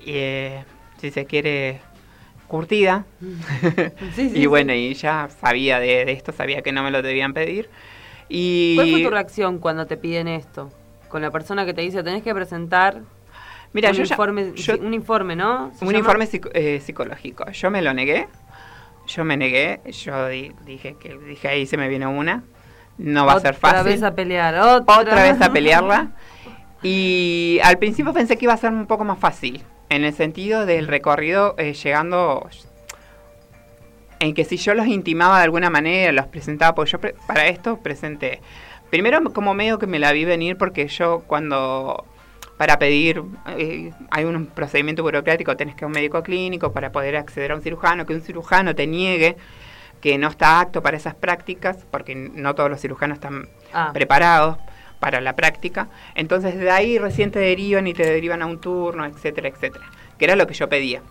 [0.06, 0.64] eh,
[0.98, 1.82] si se quiere,
[2.48, 3.06] curtida.
[4.16, 7.02] Sí, sí, y bueno, y ya sabía de, de esto, sabía que no me lo
[7.02, 7.70] debían pedir.
[8.30, 10.70] Y ¿Cuál fue tu reacción cuando te piden esto?
[11.10, 13.02] Con la persona que te dice, tenés que presentar
[13.74, 15.72] Mira, un, yo ya- informe, yo- un informe, ¿no?
[15.78, 16.00] ¿Se un llama?
[16.00, 17.50] informe psico- eh, psicológico.
[17.52, 18.28] Yo me lo negué,
[19.08, 22.44] yo me negué, yo di- dije que dije ahí se me viene una,
[22.98, 23.80] no va a ser fácil.
[23.80, 26.12] Otra vez a pelear, otra, otra vez a pelearla.
[26.84, 30.66] Y al principio pensé que iba a ser un poco más fácil, en el sentido
[30.66, 32.50] del recorrido eh, llegando
[34.20, 37.48] en que si yo los intimaba de alguna manera, los presentaba, porque yo pre- para
[37.48, 38.42] esto presenté,
[38.90, 42.06] primero como medio que me la vi venir porque yo cuando
[42.58, 43.22] para pedir,
[43.56, 47.52] eh, hay un procedimiento burocrático, tenés que ir a un médico clínico para poder acceder
[47.52, 49.38] a un cirujano, que un cirujano te niegue
[50.02, 53.92] que no está apto para esas prácticas, porque no todos los cirujanos están Ah.
[53.94, 54.58] preparados
[55.00, 55.90] para la práctica.
[56.16, 59.86] Entonces de ahí recién te derivan y te derivan a un turno, etcétera, etcétera.
[60.18, 61.02] Que era lo que yo pedía.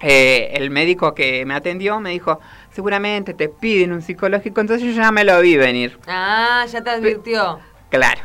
[0.00, 5.00] Eh, el médico que me atendió me dijo, seguramente te piden un psicológico, entonces yo
[5.00, 5.98] ya me lo vi venir.
[6.06, 7.58] Ah, ya te advirtió.
[7.88, 8.20] Claro.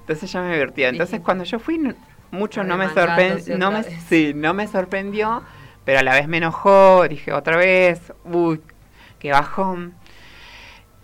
[0.00, 0.90] Entonces ya me divertía.
[0.90, 1.80] Entonces cuando yo fui,
[2.30, 3.58] mucho no me sorprendió.
[3.58, 5.42] No me, sí, no me sorprendió,
[5.84, 7.08] pero a la vez me enojó.
[7.08, 8.60] Dije otra vez, uy,
[9.18, 9.94] qué bajón.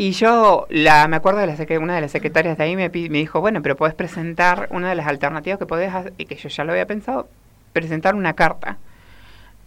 [0.01, 3.43] Y yo, la, me acuerdo de la una de las secretarias de ahí me, dijo,
[3.43, 6.65] bueno, pero podés presentar una de las alternativas que podés hacer, y que yo ya
[6.65, 7.29] lo había pensado,
[7.75, 8.79] presentar una carta.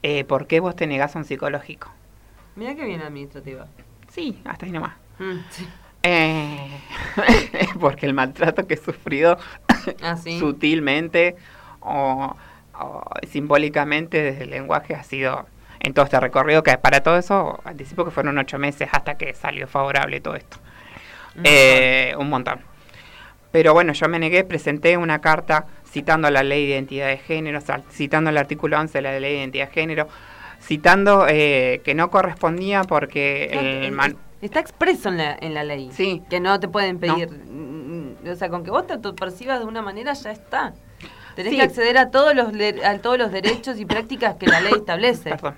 [0.02, 1.91] Eh, ¿Por qué vos te negás a un psicológico?
[2.56, 3.67] Mira qué bien administrativa.
[4.10, 4.96] Sí, hasta ahí nomás.
[5.19, 5.67] Mm, sí.
[6.02, 6.80] Eh,
[7.80, 9.38] porque el maltrato que he sufrido
[10.02, 10.39] Ah, sí.
[10.39, 11.36] sutilmente
[11.80, 12.36] o,
[12.74, 15.46] o simbólicamente desde el lenguaje ha sido
[15.84, 19.34] en todo este recorrido, que para todo eso anticipo que fueron ocho meses hasta que
[19.34, 20.58] salió favorable todo esto.
[21.36, 22.60] Un Eh, un montón.
[23.52, 27.60] Pero bueno, yo me negué, presenté una carta citando la ley de identidad de género,
[27.91, 30.08] citando el artículo 11 de la ley de identidad de género,
[30.62, 33.46] citando eh, que no correspondía porque
[33.86, 35.89] el man- Está expreso en la, en la ley.
[35.93, 36.22] Sí.
[36.30, 37.30] Que no te pueden pedir.
[37.30, 40.74] mm, O sea, con que vos te percibas de una manera ya está.
[41.36, 41.58] Tenés Sí.
[41.58, 42.48] que acceder a todos los
[42.84, 45.30] a todos los derechos y prácticas que la ley establece.
[45.30, 45.56] Perdón.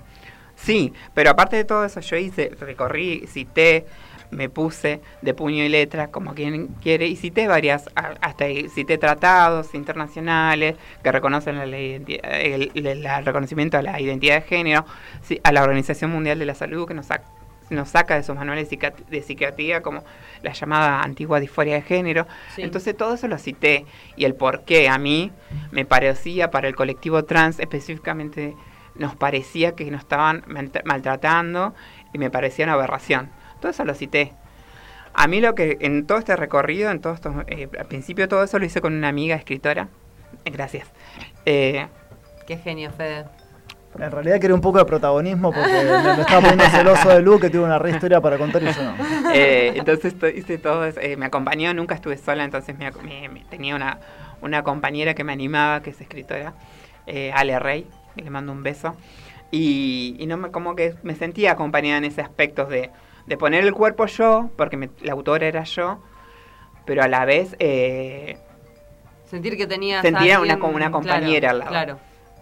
[0.56, 3.86] Sí, pero aparte de todo eso, yo hice, recorrí, cité,
[4.30, 9.72] me puse de puño y letra, como quien quiere, y cité varias, hasta cité tratados
[9.74, 14.84] internacionales que reconocen la ley el, el- el reconocimiento a la identidad de género,
[15.44, 17.22] a la Organización Mundial de la Salud que nos, sac-
[17.70, 20.02] nos saca de sus manuales de psiquiat- de psiquiatría como
[20.42, 22.26] la llamada antigua disforia de género.
[22.56, 22.62] Sí.
[22.62, 23.84] Entonces todo eso lo cité
[24.16, 25.30] y el por qué a mí
[25.70, 28.54] me parecía para el colectivo trans específicamente
[28.98, 31.74] nos parecía que nos estaban maltra- maltratando
[32.12, 33.30] y me parecía una aberración.
[33.60, 34.32] Todo eso lo cité.
[35.14, 38.42] A mí lo que en todo este recorrido, en todo esto, eh, al principio todo
[38.44, 39.88] eso lo hice con una amiga escritora.
[40.44, 40.88] Eh, Gracias.
[41.46, 41.86] Eh,
[42.46, 43.24] Qué genio, Fede.
[43.98, 47.40] En realidad quería un poco de protagonismo porque me, me estaba poniendo celoso de Lu
[47.40, 48.94] que tiene una re historia para contar y yo no.
[49.32, 53.28] Eh, entonces to- hice todo, eso, eh, me acompañó, nunca estuve sola, entonces me, me-
[53.30, 53.98] me- tenía una,
[54.42, 56.52] una compañera que me animaba, que es escritora,
[57.06, 58.94] eh, Ale Rey, y le mando un beso.
[59.50, 62.90] Y, y no me, como que me sentía acompañada en ese aspecto de,
[63.26, 66.00] de poner el cuerpo yo, porque me- la autora era yo,
[66.84, 68.38] pero a la vez eh,
[69.26, 71.70] Sentir que tenías sentía una, como una compañera al lado.
[71.70, 71.98] Claro.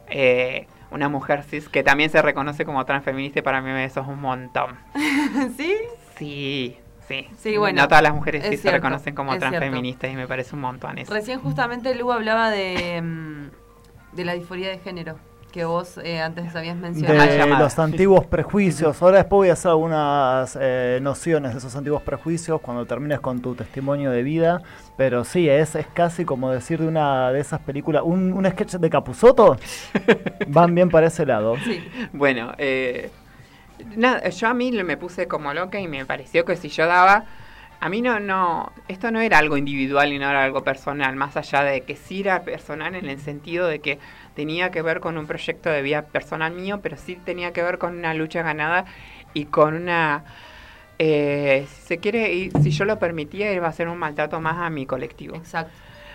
[0.09, 4.07] Eh, una mujer cis que también se reconoce como transfeminista y para mí eso es
[4.07, 4.77] un montón.
[5.57, 5.75] ¿Sí?
[6.17, 7.27] Sí, sí.
[7.39, 10.55] Sí, bueno, No todas las mujeres es cis se reconocen como transfeministas y me parece
[10.55, 11.13] un montón eso.
[11.13, 15.19] Recién justamente Lu hablaba de, mm, de la disforia de género,
[15.55, 17.31] que vos eh, antes habías mencionado.
[17.31, 19.01] de los antiguos prejuicios.
[19.01, 23.41] Ahora después voy a hacer algunas eh, nociones de esos antiguos prejuicios cuando termines con
[23.41, 24.63] tu testimonio de vida.
[24.97, 28.73] Pero sí, es, es casi como decir de una de esas películas, un, un sketch
[28.73, 29.57] de Capuzoto.
[30.49, 31.55] Van bien para ese lado.
[32.13, 33.13] Bueno, eh,
[33.95, 37.27] nada, yo a mí me puse como loca y me pareció que si yo daba,
[37.79, 41.37] a mí no, no, esto no era algo individual y no era algo personal, más
[41.37, 43.99] allá de que sí era personal en el sentido de que
[44.35, 47.79] tenía que ver con un proyecto de vida personal mío, pero sí tenía que ver
[47.79, 48.85] con una lucha ganada
[49.33, 50.25] y con una,
[50.99, 54.59] eh, si se quiere, y si yo lo permitía, iba a ser un maltrato más
[54.59, 55.37] a mi colectivo.
[55.37, 55.73] Exacto.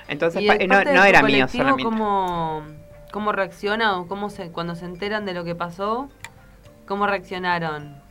[0.08, 1.84] Entonces, de no, no era mío solamente.
[1.84, 2.64] ¿Cómo,
[3.12, 6.10] cómo reacciona o cómo se, cuando se enteran de lo que pasó?
[6.88, 8.02] ¿Cómo reaccionaron?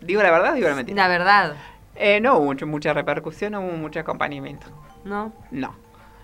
[0.00, 0.96] ¿Digo la verdad o digo la mentira?
[1.02, 1.54] La verdad.
[1.94, 4.66] Eh, no hubo mucho- mucha repercusión, no hubo mucho acompañamiento.
[5.04, 5.32] ¿No?
[5.50, 5.74] No.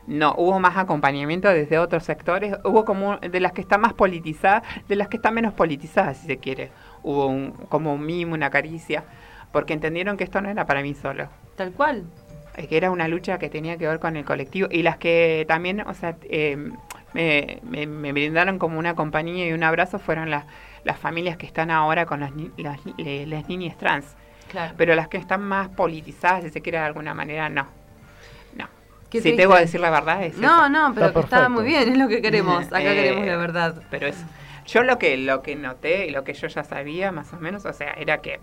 [0.09, 2.57] No, hubo más acompañamiento desde otros sectores.
[2.65, 6.27] Hubo como de las que están más politizadas, de las que están menos politizadas, si
[6.27, 6.71] se quiere.
[7.03, 9.05] Hubo un, como un mimo, una caricia,
[9.53, 11.29] porque entendieron que esto no era para mí solo.
[11.57, 12.05] Tal cual.
[12.57, 14.67] Que era una lucha que tenía que ver con el colectivo.
[14.71, 16.57] Y las que también, o sea, eh,
[17.13, 20.45] me, me- me brindaron como una compañía y un abrazo fueron las,
[20.85, 24.17] las familias que están ahora con las, las niñas trans.
[24.51, 24.73] Claro.
[24.79, 27.67] Pero las que están más politizadas, si se quiere de alguna manera, no.
[29.11, 29.43] Qué si triste.
[29.43, 30.69] tengo que decir la verdad, es No, eso.
[30.69, 32.67] no, pero que está muy bien, es lo que queremos.
[32.67, 33.83] Acá Eh, queremos la verdad.
[33.91, 34.25] Pero es,
[34.67, 37.65] yo lo que lo que noté y lo que yo ya sabía más o menos,
[37.65, 38.41] o sea, era que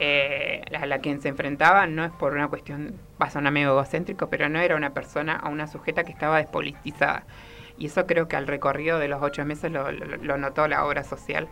[0.00, 3.70] eh, la, la quien se enfrentaba no es por una cuestión, va a sonar medio
[3.70, 7.24] egocéntrico, pero no era una persona a una sujeta que estaba despolitizada.
[7.78, 10.84] Y eso creo que al recorrido de los ocho meses lo, lo- lo notó la
[10.84, 11.48] obra social.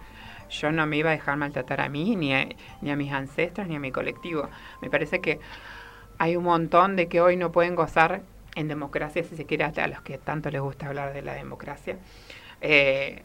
[0.49, 2.47] Yo no me iba a dejar maltratar a mí, ni a,
[2.81, 4.49] ni a mis ancestros, ni a mi colectivo.
[4.81, 5.41] Me parece que
[6.19, 8.23] hay un montón de que hoy no pueden gozar
[8.55, 11.97] en democracia, si se quiere, a los que tanto les gusta hablar de la democracia.
[12.61, 13.23] Eh,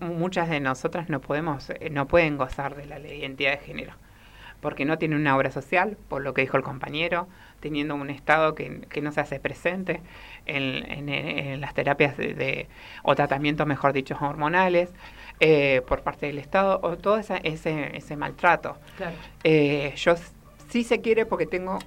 [0.00, 3.58] muchas de nosotras no podemos, eh, no pueden gozar de la ley de identidad de
[3.58, 3.92] género,
[4.60, 7.28] porque no tienen una obra social, por lo que dijo el compañero,
[7.60, 10.00] teniendo un Estado que, que no se hace presente
[10.46, 12.68] en, en- en las terapias de, de-
[13.02, 14.90] o tratamientos, mejor dicho, hormonales,
[15.40, 18.76] eh, por parte del Estado, o todo esa- ese, ese maltrato.
[18.96, 19.16] Claro.
[19.44, 20.14] Eh, yo
[20.68, 21.78] sí se quiere porque tengo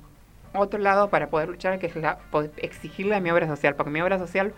[0.57, 2.19] otro lado para poder luchar, que es la,
[2.57, 4.53] exigirle a mi obra social, porque mi obra social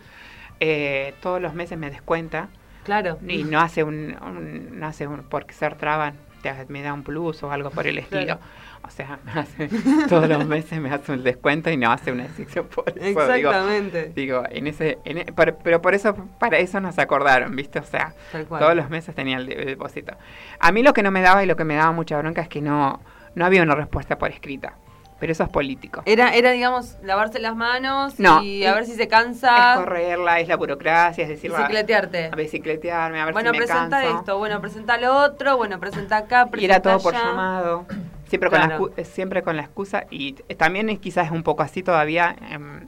[0.59, 2.49] eh, todos los meses me descuenta.
[2.83, 3.17] Claro.
[3.27, 7.03] Y no hace un, un- no hace un, por ser traba, te- me da un
[7.03, 8.25] plus o algo por el estilo.
[8.25, 8.39] Claro.
[8.81, 9.69] O sea, me hace-
[10.07, 12.99] todos los meses me hace un descuento y no hace una excepción por eso.
[13.05, 13.21] digo.
[13.21, 14.11] Exactamente.
[14.15, 17.79] Digo, en ese, en e- por- pero por eso, para eso nos acordaron, ¿viste?
[17.79, 18.13] O sea,
[18.47, 20.13] todos los meses tenía el el depósito.
[20.59, 22.47] A mí lo que no me daba y lo que me daba mucha bronca es
[22.49, 23.01] que no,
[23.35, 24.73] no había una respuesta por escrita.
[25.19, 26.01] Pero eso es político.
[26.05, 28.41] Era, era, digamos, lavarse las manos No.
[28.41, 29.73] y a ver si se cansa.
[29.73, 32.29] Es correrla, es la burocracia, es decir, Bicicletearte.
[32.31, 34.19] A bicicletearme, a ver bueno, si me presenta canso.
[34.19, 37.85] esto, bueno, presenta lo otro, bueno, presenta acá, presenta Y era todo por llamado.
[38.27, 38.91] Siempre con, la, Claro.
[39.03, 40.05] siempre con la excusa.
[40.09, 42.87] Y también es quizás es un poco así todavía em,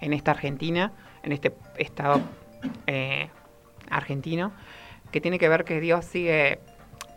[0.00, 0.92] en esta Argentina,
[1.22, 2.20] en este estado
[2.86, 3.30] eh,
[3.90, 4.52] argentino,
[5.10, 6.60] que tiene que ver que Dios sigue,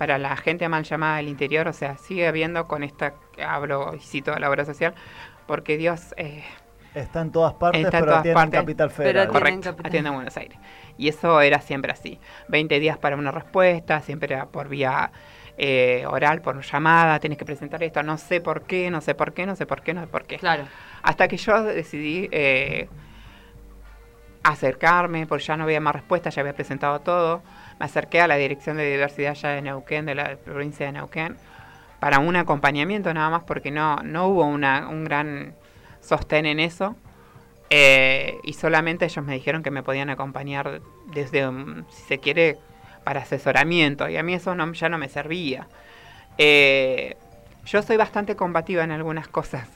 [0.02, 3.14] para la gente mal llamada del interior, o sea, sigue habiendo con esta,
[3.46, 4.96] hablo y cito la obra social,
[5.46, 6.16] porque Dios...
[6.18, 6.44] eh,
[6.96, 9.28] Está en todas partes, Está en pero tiene Capital Federal.
[9.28, 10.58] Correcto, atiende en Buenos Aires.
[10.98, 12.20] Y eso era siempre así.
[12.48, 15.12] 20 días para una respuesta, siempre era por vía
[15.60, 19.34] eh, oral, por llamada, tienes que presentar esto, no sé por qué, no sé por
[19.34, 20.40] qué, no sé por qué, no sé por qué.
[20.40, 20.64] Claro.
[21.04, 22.90] Hasta que yo decidí eh,
[24.42, 27.44] acercarme, porque ya no había más respuestas, ya había presentado todo.
[27.82, 31.36] Me acerqué a la Dirección de Diversidad ya de Neuquén, de la provincia de Neuquén,
[32.00, 35.56] para un acompañamiento nada más, porque no, no hubo una, un gran
[36.00, 36.96] sostén en eso.
[37.72, 42.60] Eh, y solamente ellos me dijeron que me podían acompañar desde, um, si se quiere,
[43.04, 44.08] para asesoramiento.
[44.08, 45.68] Y a mí eso no, ya no me servía.
[46.38, 47.18] Eh,
[47.66, 49.68] yo soy bastante combativa en algunas cosas,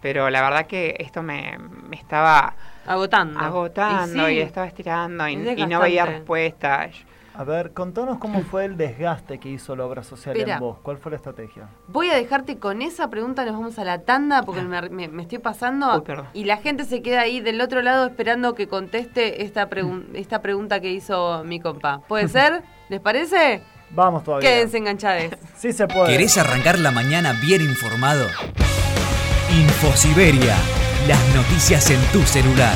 [0.00, 3.38] pero la verdad que esto me, me estaba agotando.
[3.38, 6.90] agotando Y estaba estirando y, es y no veía respuesta.
[7.38, 10.54] A ver, contanos cómo fue el desgaste que hizo la obra social Espera.
[10.54, 10.78] en vos.
[10.82, 11.68] ¿Cuál fue la estrategia?
[11.88, 15.22] Voy a dejarte con esa pregunta, nos vamos a la tanda porque me, me- me
[15.22, 19.42] estoy pasando Uy, y la gente se queda ahí del otro lado esperando que conteste
[19.44, 22.00] esta, pregun- esta pregunta que hizo mi compa.
[22.08, 22.62] ¿Puede ser?
[22.88, 23.60] ¿Les parece?
[23.90, 24.48] Vamos todavía.
[24.48, 25.32] Quédense enganchados.
[25.56, 26.08] Sí se puede.
[26.12, 28.26] ¿Querés arrancar la mañana bien informado?
[29.50, 30.54] Infosiberia,
[31.06, 32.74] las noticias en tu celular.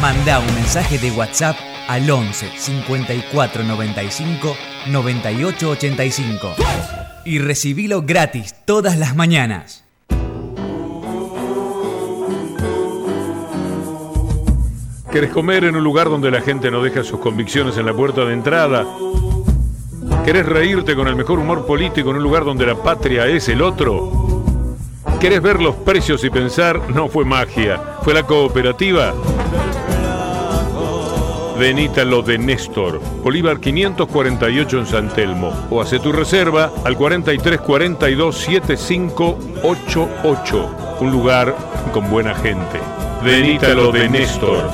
[0.00, 1.56] Manda un mensaje de WhatsApp
[1.88, 4.56] al 11 54 95
[4.86, 6.54] 98 85
[7.24, 9.84] y recibilo gratis todas las mañanas.
[15.10, 18.24] ¿Querés comer en un lugar donde la gente no deja sus convicciones en la puerta
[18.24, 18.84] de entrada?
[20.24, 23.62] ¿Querés reírte con el mejor humor político en un lugar donde la patria es el
[23.62, 24.44] otro?
[25.20, 29.14] ¿Querés ver los precios y pensar, no fue magia, fue la cooperativa?
[31.58, 35.54] Venita lo de Néstor, Bolívar 548 en San Telmo.
[35.70, 40.70] O hace tu reserva al 4342 7588.
[41.00, 41.54] Un lugar
[41.92, 42.80] con buena gente.
[43.22, 44.68] Venita lo de Néstor.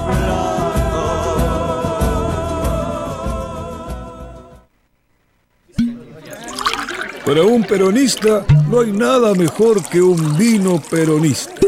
[7.26, 11.60] Para un peronista no hay nada mejor que un vino peronista.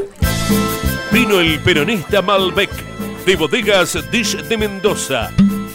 [1.13, 2.92] Vino el peronista Malbec
[3.25, 5.31] de bodegas Dish de Mendoza.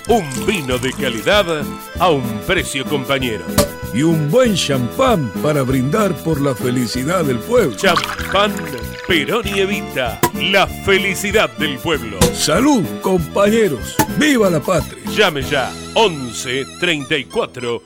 [0.08, 1.46] Un vino de calidad
[2.00, 3.46] a un precio compañero.
[3.94, 7.76] Y un buen champán para brindar por la felicidad del pueblo.
[7.76, 8.54] Champán
[9.08, 10.20] Perón y Evita.
[10.36, 12.18] La felicidad del pueblo.
[12.34, 13.96] Salud, compañeros.
[14.18, 15.04] ¡Viva la patria!
[15.16, 17.84] Llame ya 11 34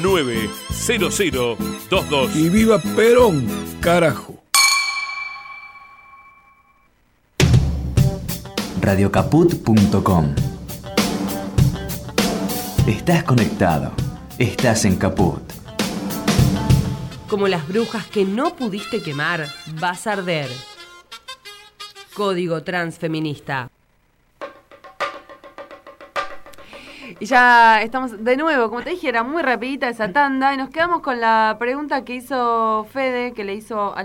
[0.00, 1.56] 09 00
[1.90, 2.36] 22.
[2.36, 3.46] Y viva Perón,
[3.80, 4.41] carajo.
[8.82, 10.34] radiocaput.com
[12.86, 13.92] Estás conectado.
[14.38, 15.40] Estás en Caput.
[17.28, 19.46] Como las brujas que no pudiste quemar,
[19.80, 20.48] vas a arder.
[22.14, 23.70] Código transfeminista.
[27.20, 30.70] Y ya estamos de nuevo, como te dije, era muy rapidita esa tanda y nos
[30.70, 34.02] quedamos con la pregunta que hizo Fede, que le hizo a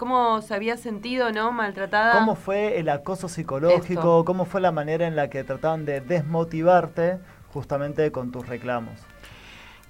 [0.00, 1.52] cómo se había sentido, ¿no?
[1.52, 2.14] Maltratada.
[2.18, 4.00] ¿Cómo fue el acoso psicológico?
[4.00, 4.24] Esto.
[4.24, 7.18] ¿Cómo fue la manera en la que trataban de desmotivarte
[7.52, 8.94] justamente con tus reclamos?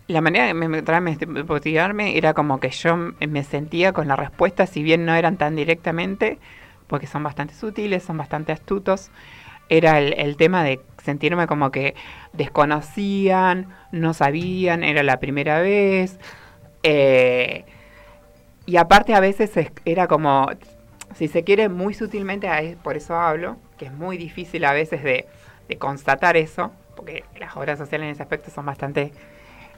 [0.08, 4.66] La manera de me- de motivarme era como que yo me sentía con la respuesta,
[4.66, 6.40] si bien no eran tan directamente,
[6.88, 9.12] porque son bastante sutiles, son bastante astutos,
[9.68, 11.94] era el, el tema de sentirme como que
[12.32, 16.18] desconocían, no sabían, era la primera vez.
[16.82, 17.64] eh,
[18.70, 20.48] y aparte a veces es- era como,
[21.14, 25.26] si se quiere, muy sutilmente, por eso hablo, que es muy difícil a veces de,
[25.68, 29.12] de constatar eso, porque las obras sociales en ese aspecto son bastante...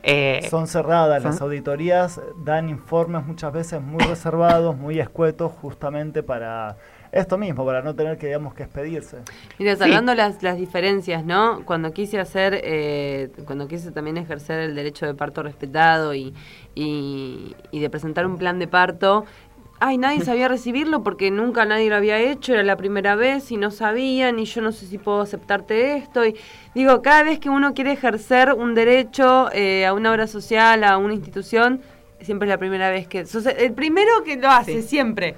[0.03, 6.23] eh, Son cerradas, son- las auditorías dan informes muchas veces muy reservados, muy escuetos, justamente
[6.23, 6.77] para
[7.13, 9.19] esto mismo, para no tener que, digamos, que expedirse.
[9.59, 11.63] Mira, salvando las, las diferencias, ¿no?
[11.67, 16.33] Cuando quise hacer, eh, cuando quise también ejercer el derecho de parto respetado y,
[16.75, 19.27] y, y de presentar un plan de parto,
[19.79, 23.59] ay, nadie sabía recibirlo porque nunca nadie lo había hecho, era la primera vez y
[23.59, 26.25] no sabían y yo no sé si puedo aceptarte esto.
[26.25, 26.35] Y
[26.75, 30.97] digo, cada vez que uno quiere ejercer un derecho eh, a una obra social, a
[30.97, 31.83] una institución,
[32.25, 33.27] siempre es la primera vez que...
[33.27, 34.89] sos el primero que lo hace, Sí.
[34.89, 35.35] siempre.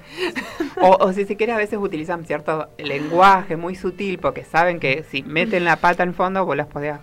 [0.81, 5.03] O, o si se quiere, a veces utilizan cierto lenguaje muy sutil porque saben que
[5.09, 6.95] si meten la pata en fondo, vos las podés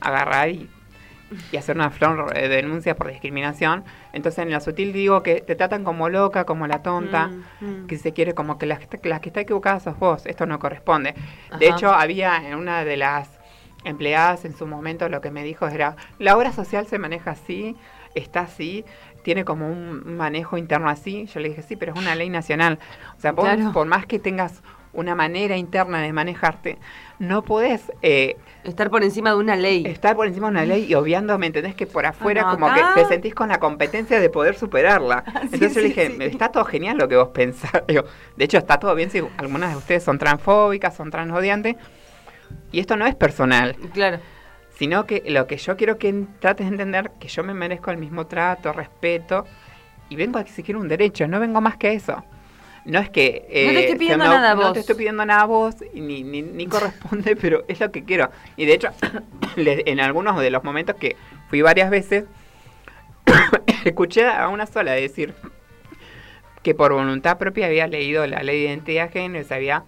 [0.00, 0.68] agarrar y,
[1.50, 3.84] y hacer una flor de denuncia por discriminación.
[4.12, 7.28] Entonces, en la sutil digo que te tratan como loca, como la tonta,
[7.60, 7.86] Mm, mm.
[7.86, 10.26] que se quiere como que la, que está- la que está equivocada sos vos.
[10.26, 11.14] Esto no corresponde.
[11.58, 13.28] De hecho, había en una de las
[13.84, 17.76] empleadas en su momento lo que me dijo era, la obra social se maneja así,
[18.14, 18.84] está así,
[19.24, 21.26] tiene como un manejo interno así.
[21.26, 22.78] Yo le dije, sí, pero es una ley nacional.
[23.18, 23.72] O sea, vos, Claro.
[23.72, 24.62] por más que tengas
[24.92, 26.78] una manera interna de manejarte,
[27.18, 29.84] no podés eh, Estar por encima de una ley.
[29.86, 31.74] estar por encima de una ley y obviando, ¿me entendés?
[31.74, 35.24] Que por afuera no, como acá- que te sentís con la competencia de poder superarla.
[35.42, 36.16] Entonces yo le dije, sí.
[36.22, 37.72] está todo genial lo que vos pensás.
[37.88, 38.04] Digo,
[38.36, 41.74] de hecho, está todo bien si algunas de ustedes son transfóbicas, son transodiantes.
[42.70, 43.74] Y esto no es personal.
[43.94, 44.18] Claro.
[44.78, 47.96] Sino que lo que yo quiero que trates de entender, que yo me merezco el
[47.98, 49.46] mismo trato, respeto,
[50.08, 52.24] y vengo a exigir un derecho, no vengo más que eso.
[52.84, 53.44] No es que...
[53.48, 54.72] No te eh, estoy pidiendo me- nada a No vos.
[54.74, 58.30] te estoy pidiendo nada a vos, ni, ni, ni corresponde, pero es lo que quiero.
[58.56, 58.88] Y de hecho,
[59.56, 61.16] en algunos de los momentos que
[61.48, 62.24] fui varias veces,
[63.84, 65.34] escuché a una sola decir
[66.62, 69.84] que por voluntad propia había leído la ley de identidad de género y se había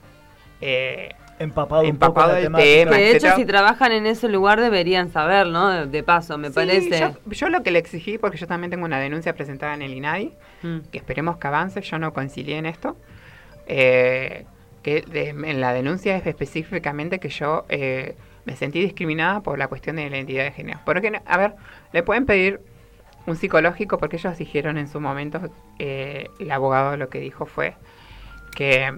[0.60, 2.70] eh, Empapado, un Empapado poco la del temática.
[2.84, 2.96] tema.
[2.96, 5.68] De hecho, si trabajan en ese lugar deberían saber, ¿no?
[5.70, 6.98] De, de paso, me Sí, parece.
[6.98, 9.92] Yo, yo lo que le exigí, porque yo también tengo una denuncia presentada en el
[9.94, 10.32] INADI,
[10.62, 10.78] Mm.
[10.90, 12.96] que esperemos que avance, yo no concilié en esto.
[13.68, 14.46] eh,
[14.84, 18.14] que de- en la denuncia es específicamente que yo eh,
[18.44, 20.78] me sentí discriminada por la cuestión de la identidad de género.
[20.84, 21.54] Porque, no- a ver,
[21.92, 22.60] le pueden pedir
[23.26, 25.40] un psicológico porque ellos dijeron en su momento,
[25.80, 27.74] eh, el abogado lo que dijo fue
[28.54, 28.92] que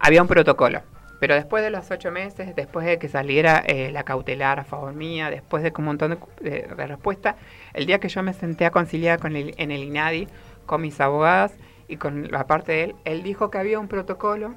[0.00, 0.80] había un protocolo.
[1.22, 4.92] Pero después de los ocho meses, después de que saliera eh, la cautelar a favor
[4.92, 7.36] mía, después de un montón de, de, respuestas,
[7.74, 10.26] el día que yo me senté a conciliar con el, en el INADI
[10.66, 11.54] con mis abogadas
[11.86, 14.56] y con la parte de él, él dijo que había un protocolo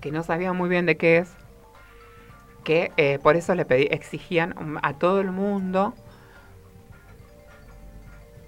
[0.00, 1.30] que no sabía muy bien de qué es,
[2.64, 5.92] que eh, por eso le pedí, exigían a todo el mundo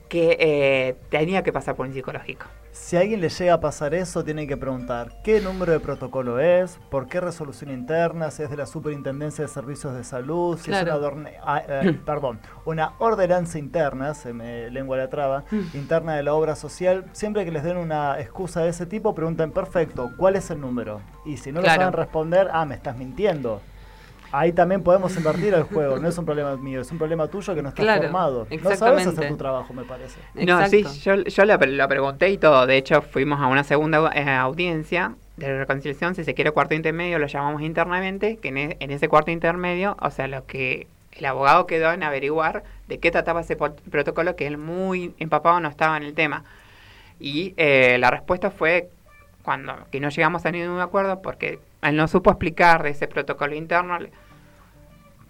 [0.08, 2.46] que eh, tenía que pasar por un psicológico.
[2.72, 6.38] Si a alguien le llega a pasar eso, tiene que preguntar qué número de protocolo
[6.38, 10.66] es, por qué resolución interna, si es de la Superintendencia de Servicios de Salud, si
[10.70, 10.92] Claro.
[10.94, 15.44] es una, adorne- ah, eh, perdón, una ordenanza interna, se me lengua la traba,
[15.74, 17.04] interna de la obra social.
[17.12, 21.00] Siempre que les den una excusa de ese tipo, pregunten, perfecto, ¿cuál es el número?
[21.24, 23.60] Y si no lo saben responder, ah, me estás mintiendo.
[24.32, 27.54] Ahí también podemos invertir el juego, no es un problema mío, es un problema tuyo
[27.54, 28.46] que no estás Claro, formado.
[28.62, 30.20] No sabes hacer tu trabajo, me parece.
[30.34, 32.66] No, sí, yo, yo lo, lo pregunté y todo.
[32.66, 37.18] De hecho, fuimos a una segunda eh, audiencia de reconciliación, si se quiere cuarto intermedio,
[37.18, 41.24] lo llamamos internamente, que en, e- en ese cuarto intermedio, o sea, lo que el
[41.24, 45.96] abogado quedó en averiguar de qué trataba ese protocolo, que él muy empapado no estaba
[45.96, 46.44] en el tema.
[47.18, 48.88] Y eh, la respuesta fue
[49.42, 53.54] cuando que no llegamos a ningún acuerdo porque él no supo explicar de ese protocolo
[53.54, 53.98] interno.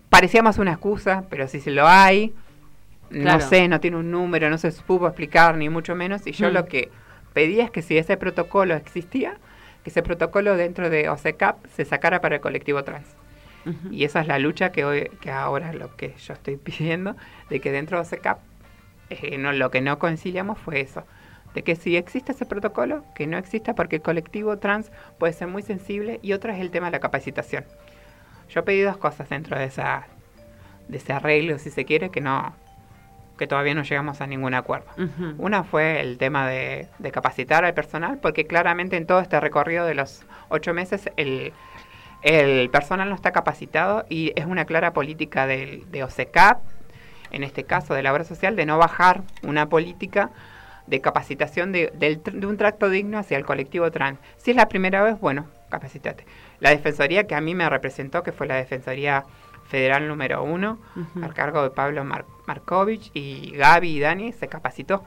[0.09, 2.35] Parecía más una excusa, pero si se lo hay,
[3.11, 3.39] Claro.
[3.43, 6.27] no sé, no tiene un número, no se supo explicar ni mucho menos.
[6.27, 6.53] Y yo Mm.
[6.53, 6.91] lo que
[7.33, 9.37] pedía es que si ese protocolo existía,
[9.85, 13.07] que ese protocolo dentro de OCECAP se sacara para el colectivo trans.
[13.91, 17.15] Y esa es la lucha que hoy, que ahora lo que yo estoy pidiendo,
[17.51, 18.39] de que dentro de OCECAP,
[19.11, 21.05] eh, no, lo que no conciliamos fue eso.
[21.55, 25.49] De que si existe ese protocolo, que no exista porque el colectivo trans puede ser
[25.49, 27.65] muy sensible y otra es el tema de la capacitación.
[28.49, 30.07] Yo pedí dos cosas dentro de esa
[30.89, 32.55] de ese arreglo, si se quiere, que no
[33.39, 34.89] que todavía no llegamos a ningún acuerdo.
[35.39, 39.87] Una fue el tema de, de capacitar al personal, porque claramente en todo este recorrido
[39.87, 41.55] de los ocho meses el,
[42.21, 46.61] el personal no está capacitado y es una clara política del, de OCECAP,
[47.31, 50.31] en este caso de la obra social, de no bajar una política
[50.91, 54.19] de capacitación de, de un tracto digno hacia el colectivo trans.
[54.37, 56.27] Si es la primera vez, bueno, capacitate.
[56.59, 59.25] La defensoría que a mí me representó, que fue la Defensoría
[59.69, 61.25] Federal número uno, Ujú.
[61.25, 65.05] al cargo de Pablo Mar- Markovich y Gaby y Dani, se capacitó.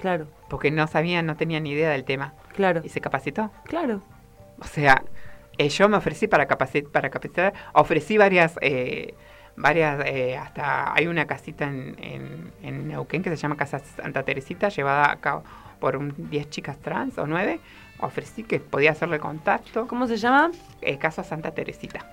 [0.00, 2.34] Claro, Porque no sabían, no tenían ni idea del tema.
[2.54, 3.50] claro, Y se capacitó.
[3.64, 4.02] claro.
[4.60, 5.02] O sea,
[5.58, 9.14] eh, yo me ofrecí para, capaci- para capacitar, ofrecí varias, eh,
[9.56, 14.22] varias, eh, hasta hay una casita en, en, en Neuquén que se llama Casa Santa
[14.22, 15.44] Teresita, llevada a cabo
[15.80, 17.60] por un 10 chicas trans o 9.
[18.00, 19.86] Ofrecí que podía hacerle contacto.
[19.86, 20.50] ¿Cómo se llama?
[20.82, 22.04] Eh, Casa Santa Teresita,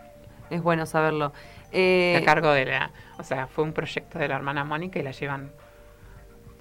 [0.50, 1.34] Es bueno saberlo.
[1.72, 5.04] Eh, a cargo de la, o sea, fue un proyecto de la hermana Mónica y
[5.04, 5.52] la llevan,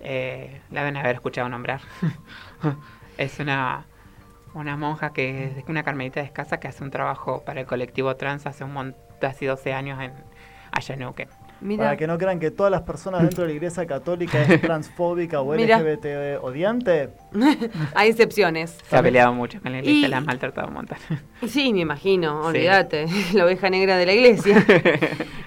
[0.01, 1.81] eh, la deben haber escuchado nombrar.
[3.19, 3.85] es una,
[4.55, 8.47] una monja que es una carmelita descalza que hace un trabajo para el colectivo trans
[8.47, 10.13] hace un mon- casi 12 años en
[10.73, 11.29] allá en Neuquén.
[11.61, 14.61] mira, Para que no crean que todas las personas dentro de la iglesia católica es
[14.63, 15.55] transfóbica o.
[15.55, 17.11] LGBT odiante.
[17.95, 18.77] hay excepciones.
[18.89, 20.99] Se ha peleado mucho con la iglesia, Y- la ha maltratado un montón.
[21.47, 22.49] Sí, me imagino, Sí.
[22.49, 24.65] olvídate, la oveja negra de la iglesia.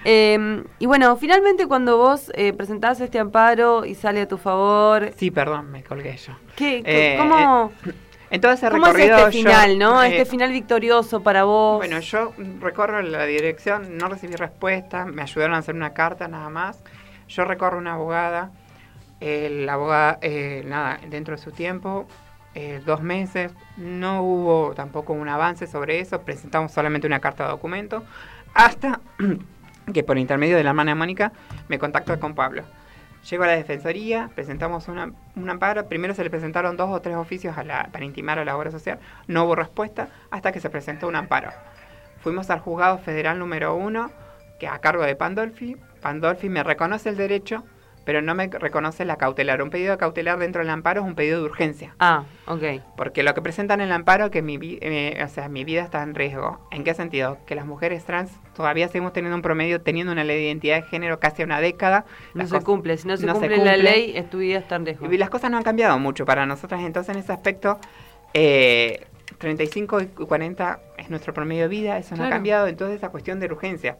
[0.04, 5.10] Eh, y bueno, finalmente cuando vos eh, presentás este amparo y sale a tu favor,
[5.16, 6.32] sí, perdón, me colgué yo.
[6.56, 7.72] ¿qué, Eh, ¿cómo,
[8.34, 10.02] En todo ese cómo es recorrido este final, yo, no?
[10.02, 11.76] eh, este final victorioso para vos.
[11.76, 16.48] Bueno, yo recorro la dirección, no recibí respuesta, me ayudaron a hacer una carta nada
[16.50, 16.82] más.
[17.28, 18.50] Yo recorro una abogada,
[19.20, 22.08] el abogada, eh, nada, dentro de su tiempo,
[22.56, 27.50] eh, dos meses, no hubo tampoco un avance sobre eso, presentamos solamente una carta de
[27.50, 28.02] documento,
[28.52, 28.98] hasta
[29.94, 31.30] que por intermedio de la hermana Mónica
[31.68, 32.64] me contactó con Pablo.
[33.28, 35.88] Llego a la defensoría, presentamos una, un amparo.
[35.88, 38.70] Primero se le presentaron dos o tres oficios a la- para intimar a la obra
[38.70, 38.98] social.
[39.26, 41.50] No hubo respuesta hasta que se presentó un amparo.
[42.20, 44.10] Fuimos al juzgado federal número uno,
[44.58, 45.76] que a cargo de Pandolfi.
[46.02, 47.64] Pandolfi me reconoce el derecho,
[48.04, 49.62] pero no me reconoce la cautelar.
[49.62, 51.94] Un pedido de cautelar dentro del amparo es un pedido de urgencia.
[51.98, 52.82] Ah, ok.
[52.96, 55.82] Porque lo que presentan en el amparo es que mi, eh, o sea, mi vida
[55.82, 56.60] está en riesgo.
[56.70, 57.38] ¿En qué sentido?
[57.46, 60.82] Que las mujeres trans todavía seguimos teniendo un promedio, teniendo una ley de identidad de
[60.82, 62.04] género casi una década.
[62.34, 64.76] No se cumple, si no se no se cumple la ley, es tu vida está
[64.76, 65.10] en riesgo.
[65.12, 67.78] y las cosas no han cambiado mucho para nosotras, entonces en ese aspecto
[68.32, 69.06] eh,
[69.38, 73.40] 35 y 40 es nuestro promedio de vida, eso no ha cambiado, entonces esa cuestión
[73.40, 73.96] de urgencia.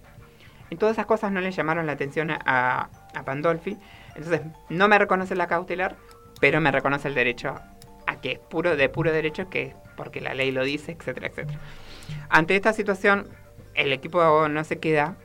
[0.71, 3.79] En todas esas cosas no le llamaron la atención a, a Pandolfi,
[4.15, 5.97] entonces no me reconoce la cautelar,
[6.41, 7.55] pero me reconoce el derecho
[8.07, 11.29] a que es puro de puro derecho, que es porque la ley lo dice, etcétera,
[11.29, 11.59] etcétera.
[12.29, 13.29] Ante esta situación,
[13.75, 15.17] el equipo no se queda,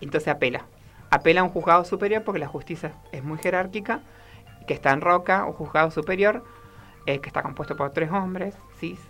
[0.00, 0.66] entonces apela.
[1.10, 4.00] Apela a un juzgado superior porque la justicia es muy jerárquica,
[4.66, 6.44] que está en Roca, un juzgado superior,
[7.06, 9.00] eh, que está compuesto por tres hombres, cis.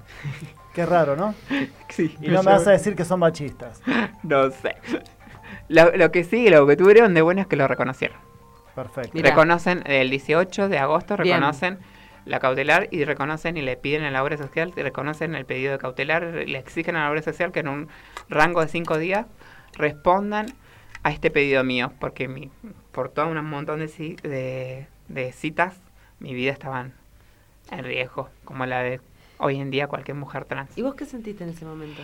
[0.72, 1.34] Qué raro, ¿no?
[1.88, 2.16] Sí.
[2.20, 3.82] Y no me vas a decir que son machistas.
[4.22, 4.76] No sé.
[5.68, 8.16] Lo, lo que sí, lo que tuvieron de bueno es que lo reconocieron.
[8.74, 9.16] Perfecto.
[9.18, 11.36] Y reconocen el 18 de agosto, Bien.
[11.38, 11.78] reconocen
[12.24, 15.72] la cautelar y reconocen y le piden a la obra social, y reconocen el pedido
[15.72, 17.88] de cautelar, le exigen a la obra social que en un
[18.28, 19.26] rango de cinco días
[19.76, 20.46] respondan
[21.02, 22.50] a este pedido mío, porque mi,
[22.92, 23.86] por todo un montón de,
[24.22, 25.80] de, de citas
[26.20, 26.92] mi vida estaba en-
[27.70, 29.00] en riesgo, como la de
[29.38, 30.76] hoy en día cualquier mujer trans.
[30.76, 32.02] ¿Y vos qué sentiste en ese momento?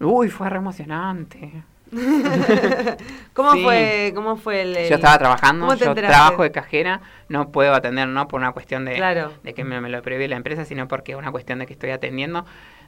[0.00, 1.62] Uy, fue re emocionante.
[3.32, 3.62] ¿Cómo Sí.
[3.62, 6.14] fue, cómo fue el, el- Yo estaba trabajando, ¿Cómo te yo enteraste?
[6.16, 9.32] trabajo de cajera, no puedo atender no por una cuestión de, Claro.
[9.42, 11.72] de que me, me lo prevé la empresa, sino porque es una cuestión de que
[11.74, 12.44] estoy atendiendo.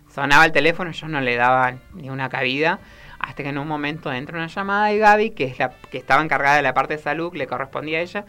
[0.08, 2.80] Sonaba el teléfono, yo no le daba ni una cabida,
[3.18, 6.22] hasta que en un momento entra una llamada de Gaby, que es la que estaba
[6.22, 8.24] encargada de la parte de salud, le correspondía a ella,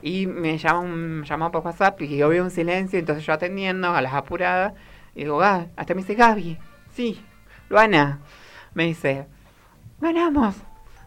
[0.00, 3.94] y me llama un llamó por WhatsApp y yo veo un silencio, entonces yo atendiendo
[3.94, 4.74] a las apuradas,
[5.16, 6.56] y digo, ah, hasta me dice Gaby,
[6.94, 7.20] sí,
[7.68, 8.20] Luana,
[8.74, 9.26] me dice,
[10.00, 10.54] ganamos,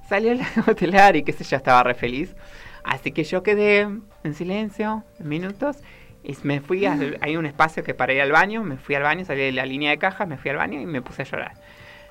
[0.07, 2.35] salió la hotelar y qué sé yo, estaba re feliz.
[2.83, 3.81] Así que yo quedé
[4.23, 5.77] en silencio, minutos,
[6.23, 9.03] y me fui, al- hay un espacio que para ir al baño, me fui al
[9.03, 11.25] baño, salí de la línea de caja, me fui al baño y me puse a
[11.25, 11.53] llorar.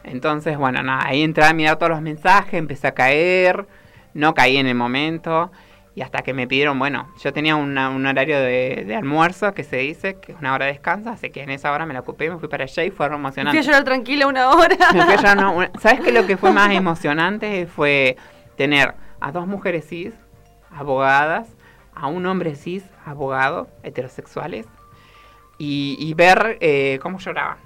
[0.04, 3.66] Entonces, bueno, nada, ahí entré a mirar todos los mensajes, empecé a caer,
[4.14, 5.52] no caí en el momento,
[5.95, 9.64] y hasta que me pidieron, bueno, yo tenía una- un horario de, de almuerzo que
[9.64, 12.01] se dice, que es una hora de descanso, así que en esa hora me la
[12.01, 13.59] ocupé, me fui para allá y fue re Me emocionante.
[13.59, 14.76] fui a llorar tranquila una hora.
[14.95, 16.12] Me fui a llorar una- una- ¿Sabes qué?
[16.12, 18.16] Lo que fue más emocionante fue
[18.57, 20.14] tener a dos mujeres cis,
[20.70, 21.49] abogadas,
[21.95, 24.66] a un hombre cis, abogado, heterosexuales,
[25.59, 27.59] y, y ver eh, cómo lloraban.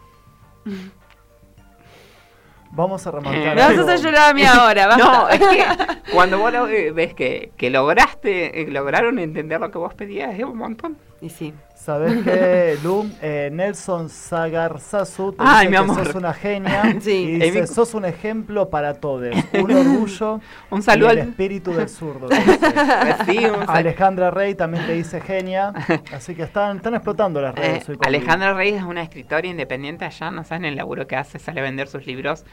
[2.75, 3.55] Vamos a remarcar.
[3.55, 5.05] Me vas a hacer llorar a mí ahora, basta.
[5.05, 5.64] No, es que
[6.12, 10.35] cuando vos lo- eh, ves que, que lograste, eh, lograron entender lo que vos pedías,
[10.39, 10.97] es un montón.
[11.20, 11.55] Y sí.
[11.85, 13.11] ¿Sabés qué, Lu?
[13.20, 16.07] Eh, Nelson Sagarzazu te Ay, dice mi que amor.
[16.07, 17.11] sos una genia Sí.
[17.11, 21.28] y Eh, dice, sos un ejemplo para todos, un orgullo Un saludo y el al-
[21.28, 22.28] espíritu del zurdo.
[22.28, 22.59] te dice.
[23.26, 25.72] Sí, un sal- Alejandra Rey también te dice genia,
[26.14, 27.89] así que están, están explotando las Eh, redes.
[27.91, 31.39] hoy con Alejandra Reyes es una escritora independiente allá, no saben el laburo que hace,
[31.39, 32.45] sale a vender sus libros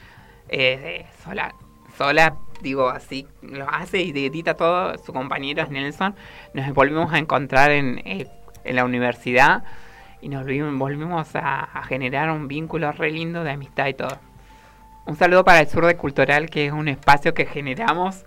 [0.49, 1.55] eh, sola,
[1.97, 6.15] sola, digo así, lo hace y edita todo, su compañero es Nelson,
[6.53, 8.27] nos volvimos a encontrar en, eh,
[8.63, 9.63] en la universidad
[10.21, 14.19] y nos volvimos, a generar un vínculo re lindo de amistad y todo.
[15.05, 18.23] Un saludo para el Sur de Cultural, que es un espacio que generamos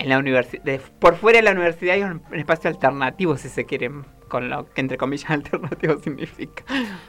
[0.00, 3.64] en la universidad, por fuera de la universidad hay un, un espacio alternativo, si se
[3.66, 6.62] quieren, con lo que entre comillas alternativo significa.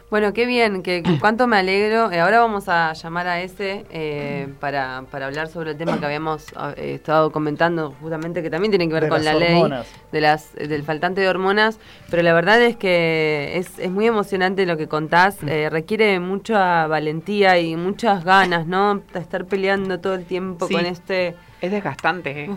[0.09, 2.11] Bueno, qué bien, que cuánto me alegro.
[2.11, 6.05] Eh, ahora vamos a llamar a ese eh, para, para hablar sobre el tema que
[6.05, 9.63] habíamos eh, estado comentando, justamente que también tiene que ver De con las la ley
[10.11, 11.79] de las del faltante de hormonas.
[12.09, 15.37] Pero la verdad es que es, es muy emocionante lo que contás.
[15.43, 19.01] eh, requiere mucha valentía y muchas ganas, ¿no?
[19.13, 20.73] Estar peleando todo el tiempo Sí.
[20.73, 21.35] con este.
[21.61, 22.49] Es desgastante, eh.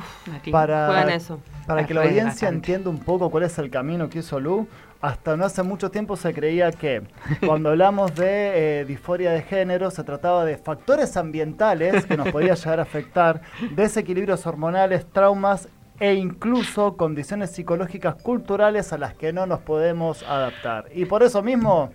[0.50, 1.40] Para, Juegan eso.
[1.66, 2.56] para Es que la audiencia desgastante.
[2.56, 4.66] entienda un poco cuál es el camino que hizo Lu,
[5.02, 7.02] hasta no hace mucho tiempo se creía que
[7.44, 12.56] cuando hablamos de eh, disforia de género se trataba de factores ambientales que nos podían
[12.56, 13.42] llegar a afectar,
[13.76, 15.68] desequilibrios hormonales, traumas
[16.00, 20.86] e incluso condiciones psicológicas culturales a las que no nos podemos adaptar.
[20.94, 21.90] Y por eso mismo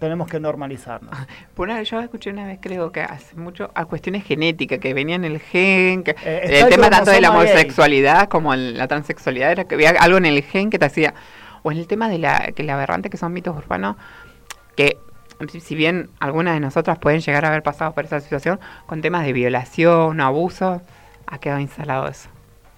[0.00, 1.14] tenemos que normalizarnos.
[1.54, 5.24] Por una- yo escuché una vez, creo que hace mucho, a cuestiones genéticas, que venían
[5.24, 7.52] en el gen, que Eh, el tema tanto de la cromosoma gay.
[7.52, 11.14] homosexualidad como la transexualidad, era que había algo en el gen que te hacía,
[11.62, 13.96] o en el tema de la, que la aberrante que son mitos urbanos,
[14.74, 14.98] que
[15.50, 19.02] si- si bien algunas de nosotras pueden llegar a haber pasado por esa situación, con
[19.02, 20.80] temas de violación o abuso,
[21.26, 22.28] ha quedado instalado eso.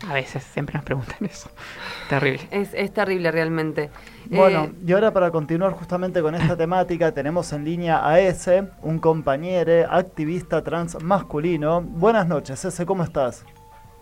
[0.08, 1.48] A veces siempre nos preguntan eso.
[2.08, 2.46] Terrible.
[2.50, 3.90] Es, es terrible realmente.
[4.26, 8.68] Bueno, Eh, y ahora para continuar justamente con esta temática, tenemos en línea a ese,
[8.82, 11.80] un compañero activista trans masculino.
[11.80, 13.44] Buenas noches, ese, ¿cómo estás?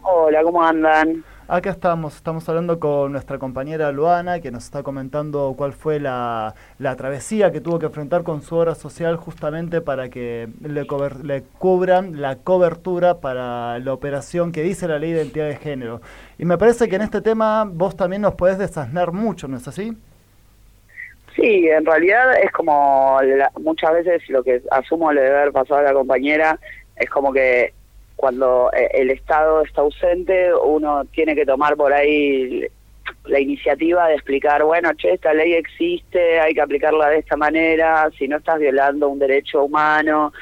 [0.03, 1.23] Hola, ¿cómo andan?
[1.53, 6.55] Acá estamos, estamos hablando con nuestra compañera Luana, que nos está comentando cuál fue la,
[6.79, 11.25] la travesía que tuvo que enfrentar con su obra social justamente para que le, cober-
[11.25, 16.01] le cubran la cobertura para la operación que dice la ley de identidad de género.
[16.39, 19.67] Y me parece que en este tema vos también nos podés desasnar mucho, ¿no es
[19.67, 19.93] así?
[21.35, 23.19] Sí, en realidad es como
[23.61, 26.61] muchas veces lo que asumo le debe haber pasado a la compañera,
[26.95, 27.75] es como que
[28.21, 32.67] cuando eh, el Estado está ausente, uno tiene que tomar por ahí
[33.25, 38.11] la iniciativa de explicar, bueno, che, esta ley existe, hay que aplicarla de esta manera,
[38.19, 40.35] si no estás violando un derecho humano.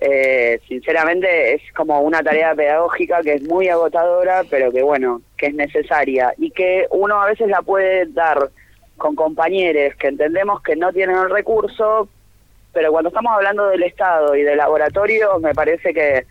[0.00, 5.46] Eh, sinceramente es como una tarea pedagógica que es muy agotadora, pero que bueno, que
[5.46, 8.50] es necesaria y que uno a veces la puede dar
[8.96, 12.08] con compañeros que entendemos que no tienen el recurso,
[12.72, 16.26] pero cuando estamos hablando del Estado y de laboratorios, me parece que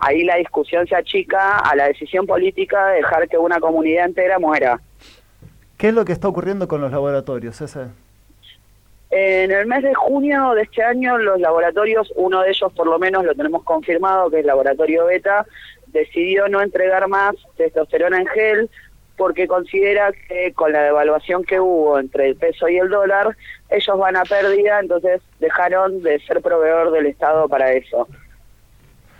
[0.00, 4.38] ahí la discusión se achica a la decisión política de dejar que una comunidad entera
[4.38, 4.80] muera.
[5.76, 7.86] ¿Qué es lo que está ocurriendo con los laboratorios, ese?
[9.10, 12.98] En el mes de junio de este año, los laboratorios, uno de ellos por lo
[12.98, 15.46] menos lo tenemos confirmado, que es el Laboratorio Beta,
[15.86, 18.70] decidió no entregar más testosterona en gel
[19.16, 23.36] porque considera que con la devaluación que hubo entre el peso y el dólar,
[23.70, 28.08] ellos van a pérdida, entonces dejaron de ser proveedor del Estado para eso.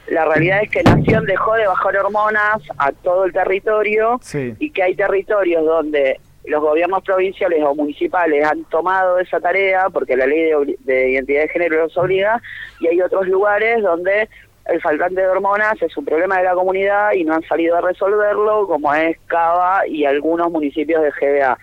[0.09, 4.55] La realidad es que Nación dejó de bajar hormonas a todo el territorio Sí.
[4.59, 10.15] y que hay territorios donde los gobiernos provinciales o municipales han tomado esa tarea porque
[10.15, 12.43] la ley de, de identidad de género los obliga
[12.81, 14.29] y hay otros lugares donde
[14.67, 17.81] el faltante de hormonas es un problema de la comunidad y no han salido a
[17.81, 21.59] resolverlo como es Cava y algunos municipios de GBA.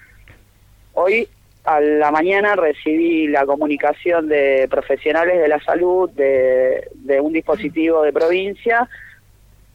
[0.93, 1.27] Hoy
[1.63, 8.01] a la mañana recibí la comunicación de profesionales de la salud de, de un dispositivo
[8.01, 8.89] de provincia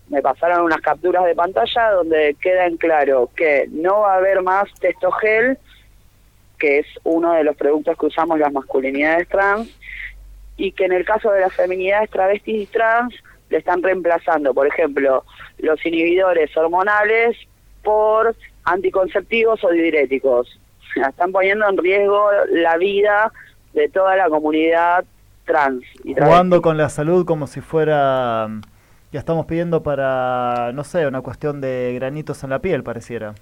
[0.09, 4.43] me pasaron unas capturas de pantalla donde queda en claro que no va a haber
[4.43, 5.59] más testogel,
[6.59, 9.69] que es uno de los productos que usamos las masculinidades trans,
[10.57, 13.15] y que en el caso de las feminidades travestis y trans
[13.51, 15.25] le están reemplazando, por ejemplo,
[15.59, 17.37] los inhibidores hormonales
[17.83, 18.35] por
[18.65, 20.59] anticonceptivos o diuréticos.
[21.09, 23.33] Están poniendo en riesgo la vida
[23.75, 25.05] de toda la comunidad
[25.45, 26.15] trans y.
[26.15, 28.49] Jugando con la salud como si fuera...
[28.49, 28.63] mm,
[29.13, 33.35] Ya estamos pidiendo para, no sé, una cuestión de granitos en la piel, pareciera.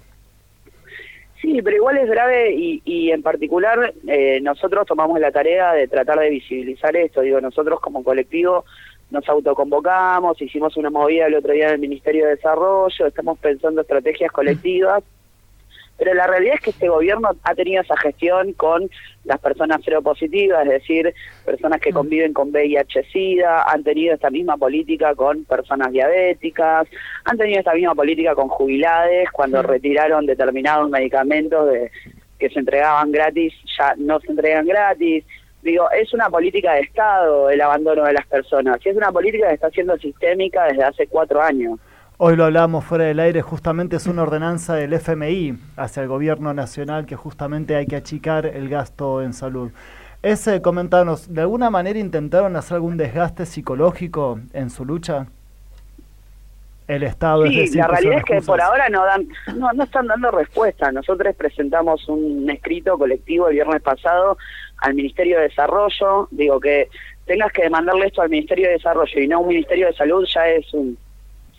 [1.41, 5.87] Sí, pero igual es grave y, y en particular eh, nosotros tomamos la tarea de
[5.87, 7.21] tratar de visibilizar esto.
[7.21, 8.65] Digo, nosotros como colectivo
[9.11, 13.81] nos autoconvocamos, hicimos una movida el otro día en el Ministerio de Desarrollo, estamos pensando
[13.81, 15.03] estrategias colectivas,
[15.97, 18.89] pero la realidad es que este gobierno ha tenido esa gestión con
[19.23, 21.13] las personas seropositivas, es decir,
[21.45, 26.87] personas que conviven con VIH-Sida, han tenido esta misma política con personas diabéticas,
[27.23, 31.91] han tenido esta misma política con jubilades, cuando retiraron determinados medicamentos de,
[32.37, 35.23] que se entregaban gratis, ya no se entregan gratis.
[35.61, 39.47] Digo, es una política de Estado el abandono de las personas, y es una política
[39.47, 41.79] que está siendo sistémica desde hace cuatro años.
[42.17, 46.53] Hoy lo hablábamos fuera del aire, justamente es una ordenanza del FMI hacia el gobierno
[46.53, 49.71] nacional que justamente hay que achicar el gasto en salud.
[50.23, 55.27] Ese, comentanos, ¿de alguna manera intentaron hacer algún desgaste psicológico en su lucha?
[56.87, 60.07] El Estado, es decir, la realidad es que por ahora no dan, no, no están
[60.07, 60.93] dando respuesta.
[60.93, 64.37] Nosotros presentamos un escrito colectivo el viernes pasado
[64.77, 66.29] al Ministerio de Desarrollo.
[66.31, 66.87] Digo que
[67.25, 70.25] tengas que demandarle esto al Ministerio de Desarrollo y no a un Ministerio de Salud
[70.33, 70.97] ya es un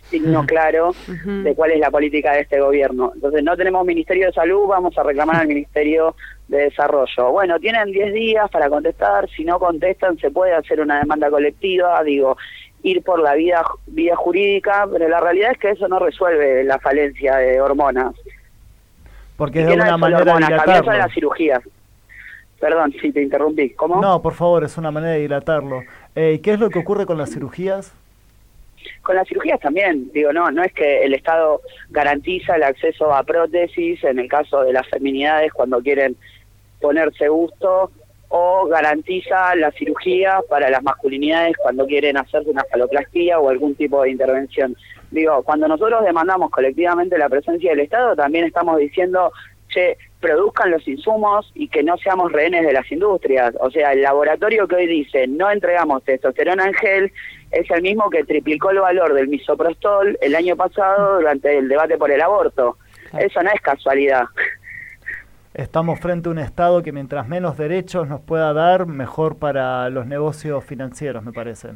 [0.09, 3.11] signo claro de cuál es la política de este gobierno.
[3.15, 6.15] Entonces no tenemos Ministerio de Salud, vamos a reclamar al Ministerio
[6.47, 7.31] de Desarrollo.
[7.31, 12.01] Bueno, tienen 10 días para contestar, si no contestan se puede hacer una demanda colectiva,
[12.03, 12.37] digo,
[12.83, 16.79] ir por la vía, vía jurídica, pero la realidad es que eso no resuelve la
[16.79, 18.15] falencia de hormonas.
[19.35, 20.49] Porque ¿Y es de solo manera hormonas?
[20.49, 20.93] Dilatarlo.
[20.93, 21.61] las cirugías.
[22.59, 23.71] Perdón, si te interrumpí.
[23.71, 24.01] ¿Cómo?
[24.01, 25.81] No, por favor, es una manera de dilatarlo.
[26.15, 27.93] Eh, ¿y ¿Qué es lo que ocurre con las cirugías?
[29.01, 33.23] Con las cirugías también, digo, no, no es que el Estado garantiza el acceso a
[33.23, 36.15] prótesis en el caso de las feminidades cuando quieren
[36.79, 37.91] ponerse gusto
[38.29, 44.03] o garantiza la cirugía para las masculinidades cuando quieren hacerse una faloplastía o algún tipo
[44.03, 44.75] de intervención.
[45.11, 49.31] Digo, cuando nosotros demandamos colectivamente la presencia del Estado, también estamos diciendo,
[49.67, 53.53] che, produzcan los insumos y que no seamos rehenes de las industrias.
[53.59, 57.11] O sea, el laboratorio que hoy dice no entregamos testosterona en gel
[57.51, 61.97] es el mismo que triplicó el valor del misoprostol el año pasado durante el debate
[61.97, 62.77] por el aborto.
[63.17, 64.25] Eso no es casualidad.
[65.53, 70.05] Estamos frente a un Estado que mientras menos derechos nos pueda dar, mejor para los
[70.05, 71.69] negocios financieros, me parece.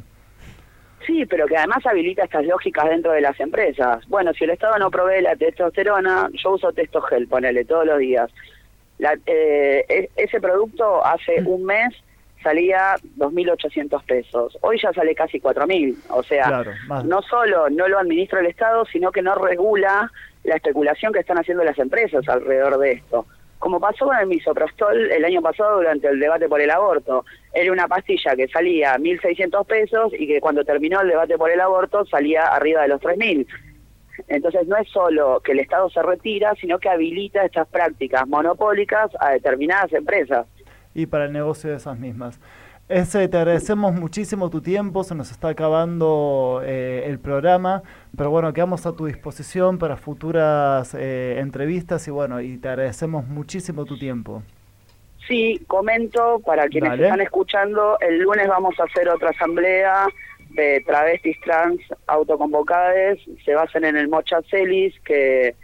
[1.06, 4.06] Sí, pero que además habilita estas lógicas dentro de las empresas.
[4.08, 8.30] Bueno, si el Estado no provee la testosterona, yo uso testogel, ponele, todos los días.
[8.98, 11.92] La- eh, e- ese producto hace un mes
[12.42, 14.58] salía 2.800 pesos.
[14.62, 15.96] Hoy ya sale casi 4.000.
[16.10, 16.72] O sea, Claro,
[17.04, 20.10] no solo no lo administra el Estado, sino que no regula
[20.44, 23.26] la especulación que están haciendo las empresas alrededor de esto.
[23.62, 27.24] Como pasó con el misoprostol el año pasado durante el debate por el aborto.
[27.52, 31.60] Era una pastilla que salía 1.600 pesos y que cuando terminó el debate por el
[31.60, 33.46] aborto salía arriba de los 3.000.
[34.26, 39.12] Entonces no es solo que el Estado se retira, sino que habilita estas prácticas monopólicas
[39.20, 40.44] a determinadas empresas.
[40.92, 42.40] y para el negocio de esas mismas.
[42.88, 47.82] Ese, te agradecemos muchísimo tu tiempo, se nos está acabando eh, el programa,
[48.16, 53.26] pero bueno, quedamos a tu disposición para futuras eh, entrevistas y bueno, y te agradecemos
[53.26, 54.42] muchísimo tu tiempo.
[55.26, 57.04] Sí, comento para quienes Dale.
[57.04, 60.06] están escuchando, el lunes vamos a hacer otra asamblea
[60.50, 65.54] de travestis trans autoconvocades, se basan en el Mocha Celis, que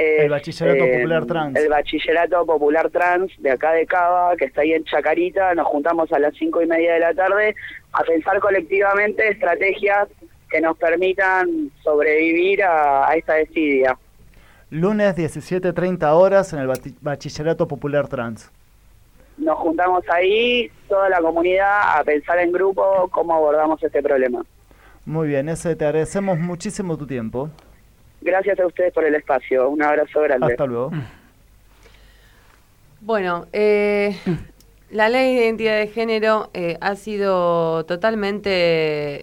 [0.00, 1.56] es, El Bachillerato eh, Popular Trans.
[1.58, 6.12] El Bachillerato Popular Trans de acá de Cava, que está ahí en Chacarita, nos juntamos
[6.12, 7.54] a las cinco y media de la tarde
[7.92, 10.08] a pensar colectivamente estrategias
[10.50, 13.96] que nos permitan sobrevivir a, a esta desidia.
[14.70, 16.70] Lunes 17.30 horas en el
[17.00, 18.50] Bachillerato Popular Trans.
[19.36, 24.44] Nos juntamos ahí, toda la comunidad, a pensar en grupo cómo abordamos este problema.
[25.06, 27.50] Muy bien, ese te agradecemos muchísimo tu tiempo.
[28.20, 29.68] Gracias a ustedes por el espacio.
[29.68, 30.52] Un abrazo grande.
[30.52, 30.90] Hasta luego.
[33.00, 34.14] Bueno, eh,
[34.90, 38.50] la ley de identidad de género eh, ha sido totalmente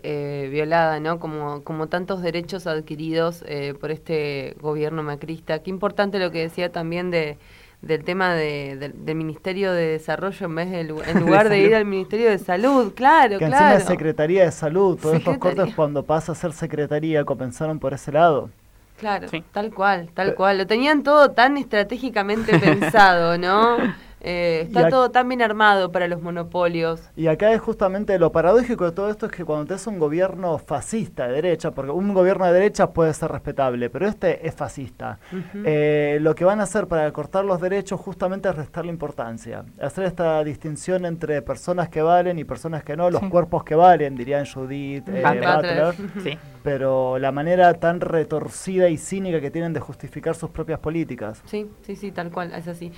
[0.04, 1.20] eh, violada, ¿no?
[1.20, 5.60] Como, como tantos derechos adquiridos eh, por este gobierno macrista.
[5.60, 7.38] Qué importante lo que decía también de
[7.80, 11.76] del tema de, del- del Ministerio de Desarrollo en vez de en lugar de ir
[11.76, 13.78] al Ministerio de Salud, claro, que encima claro.
[13.78, 18.12] es Secretaría de Salud, todos estos cortes cuando pasa a ser Secretaría comenzaron por ese
[18.12, 18.50] lado.
[18.98, 20.58] Claro, tal cual, tal cual.
[20.58, 23.78] Lo tenían todo tan estratégicamente pensado, ¿no?
[24.20, 27.02] Eh, está todo tan bien armado para los monopolios.
[27.16, 30.58] Y acá es justamente lo paradójico de todo esto es que cuando tenés un gobierno
[30.58, 35.20] fascista de derecha, porque un gobierno de derecha puede ser respetable, pero este es fascista,
[35.64, 40.06] eh, lo que van a hacer para cortar los derechos justamente es restarle importancia, hacer
[40.06, 43.30] esta distinción entre personas que valen y personas que no, los Sí.
[43.30, 45.56] cuerpos que valen, dirían Judith, eh, Butler.
[45.56, 46.38] Butler, Sí.
[46.64, 51.42] pero la manera tan retorcida y cínica que tienen de justificar sus propias políticas.
[51.46, 52.92] Sí, sí, sí, tal cual, es así.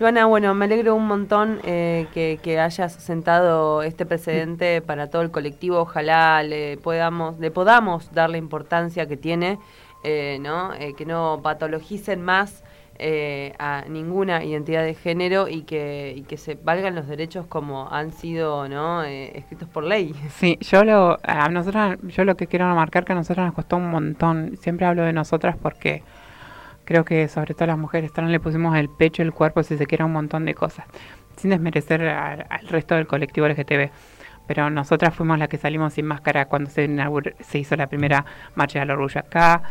[0.00, 5.30] Luana, bueno, me alegro un montón eh, que, hayas sentado este precedente para todo el
[5.30, 5.80] colectivo.
[5.80, 9.58] Ojalá le podamos, le podamos dar la importancia que tiene,
[10.02, 10.72] eh, ¿no?
[10.72, 12.64] Eh, que no patologicen más
[13.02, 18.68] eh, a ninguna identidad de género y que, se valgan los derechos como han sido,
[18.68, 19.02] ¿no?
[19.04, 20.14] Eh, escritos por ley.
[20.28, 23.76] Sí, yo lo, a nosotras, yo lo que quiero remarcar que a nosotras nos costó
[23.76, 24.58] un montón.
[24.58, 26.02] Siempre hablo de nosotras porque
[26.90, 29.86] creo que sobre todo las mujeres trans le pusimos el pecho, el cuerpo, si se
[29.86, 30.86] quiere, un montón de cosas,
[31.36, 33.90] sin desmerecer al, al resto del colectivo LGTB.
[34.48, 36.90] Pero nosotras fuimos las que salimos sin máscara cuando se,
[37.38, 38.24] se hizo la primera
[38.56, 39.62] marcha del orgullo acá.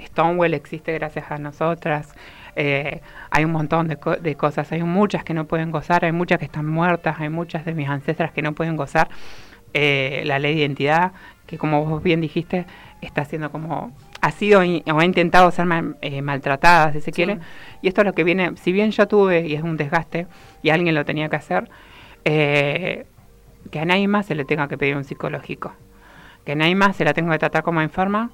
[0.00, 2.14] Stonewall existe gracias a nosotras.
[2.54, 3.00] Eh,
[3.32, 4.70] hay un montón de, co- de cosas.
[4.70, 7.88] Hay muchas que no pueden gozar, hay muchas que están muertas, hay muchas de mis
[7.88, 9.08] ancestras que no pueden gozar.
[9.74, 11.10] Eh, la ley de identidad,
[11.46, 12.64] que como vos bien dijiste,
[13.06, 17.12] está siendo como ha sido in- o ha intentado ser mal- eh, maltratada, si se
[17.12, 17.38] quiere.
[17.82, 20.26] Y esto es lo que viene, si bien yo tuve, y es un desgaste,
[20.62, 21.68] y alguien lo tenía que hacer,
[22.24, 23.06] eh,
[23.70, 25.72] que a nadie más se le tenga que pedir un psicológico.
[26.44, 28.30] Que a nadie más se la tenga que tratar como enferma,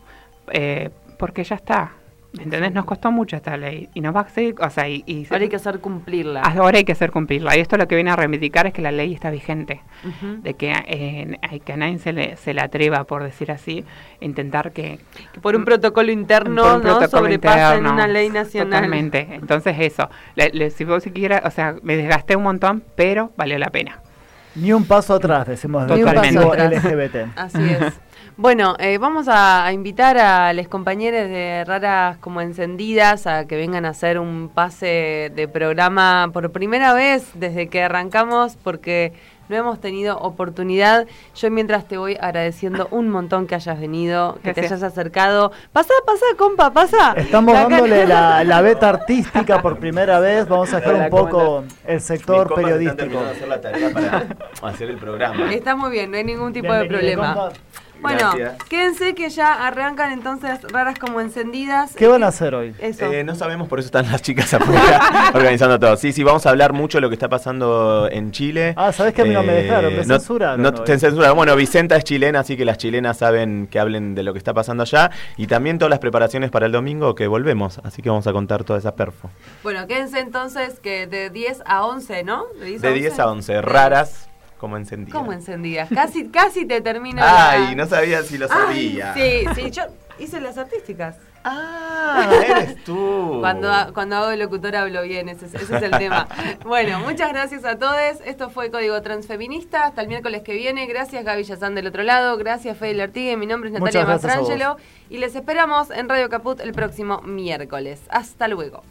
[0.52, 1.92] eh, porque ya está.
[2.36, 2.72] ¿Me ¿Entendés?
[2.72, 3.88] Nos costó mucho esta ley.
[3.94, 6.40] Y nos va a seguir, o sea, y, y- Ahora hay que hacer cumplirla.
[6.42, 7.56] Ahora hay que hacer cumplirla.
[7.56, 9.82] Y esto lo que viene a reivindicar es que la ley está vigente.
[10.42, 13.84] De que, eh, que a nadie se le, se le atreva, por decir así,
[14.20, 14.98] intentar que...
[15.32, 18.70] Que por un protocolo interno un no sobrepasen interno, una ley nacional.
[18.82, 19.28] Totalmente.
[19.32, 20.08] Entonces eso.
[20.34, 24.00] Le- le- si vos siquiera, o sea, me desgasté un montón, pero valió la pena.
[24.56, 26.84] Ni un paso atrás, decimos del Ni un paso atrás.
[26.84, 27.16] LGBT.
[27.36, 28.00] Así es.
[28.36, 33.56] Bueno, eh, vamos a, a invitar a los compañeros de Raras como Encendidas a que
[33.56, 39.12] vengan a hacer un pase de programa por primera vez desde que arrancamos porque
[39.48, 41.06] no hemos tenido oportunidad.
[41.36, 45.52] Yo mientras te voy agradeciendo un montón que hayas venido, que te hayas acercado.
[45.72, 47.12] Pasa, pasa, compa, pasa.
[47.16, 50.48] Estamos dándole la, la beta artística por primera vez.
[50.48, 52.96] Vamos a dejar un ¿cómo poco el sector periodístico.
[52.96, 54.26] terminando de hacer la tarea para
[54.68, 55.52] hacer el programa.
[55.52, 57.34] Está muy bien, no hay ningún tipo Bienvenido, de problema.
[57.34, 57.52] compa.
[58.04, 58.62] Bueno, Gracias.
[58.68, 61.96] quédense que ya arrancan entonces raras como encendidas.
[61.96, 62.74] ¿Qué van a hacer hoy?
[62.78, 63.10] Eso.
[63.10, 65.96] Eh, no sabemos, por eso están las chicas afuera organizando todo.
[65.96, 68.74] Sí, sí, vamos a hablar mucho de lo que está pasando en Chile.
[68.76, 69.94] Ah, ¿sabés que a mí no me dejaron?
[69.94, 70.84] Me Eh, no- censuraron No, hoy.
[70.84, 71.36] te censuraron.
[71.36, 74.52] Bueno, Vicenta es chilena, así que las chilenas saben que hablen de lo que está
[74.52, 75.10] pasando allá.
[75.36, 77.80] Y también todas las preparaciones para el domingo que volvemos.
[77.84, 79.30] Así que vamos a contar toda esa perfo.
[79.62, 82.44] Bueno, quédense entonces que de 10 a 11, ¿no?
[82.60, 84.28] De 10 a 11, raras
[84.64, 85.18] como encendidas.
[85.20, 85.88] ¿Cómo encendidas?
[85.94, 87.20] Casi, casi te termino.
[87.24, 89.14] Ay, la- no sabía si lo Ay, sabía.
[89.14, 89.82] sí, sí, yo
[90.18, 91.16] hice las artísticas.
[91.46, 93.36] Ah, eres tú.
[93.40, 96.26] Cuando, cuando hago de locutor hablo bien, ese, es- ese es el tema.
[96.64, 97.94] Bueno, muchas gracias a todos.
[98.24, 99.84] Esto fue Código Transfeminista.
[99.84, 100.86] Hasta el miércoles que viene.
[100.86, 102.38] Gracias Gaby Yazán del otro lado.
[102.38, 103.36] Gracias Fede Artigue.
[103.36, 104.06] Mi nombre es Natalia.
[104.06, 104.78] Mastrangelo.
[105.10, 108.00] Y les esperamos en Radio Caput el próximo miércoles.
[108.08, 108.82] Hasta luego.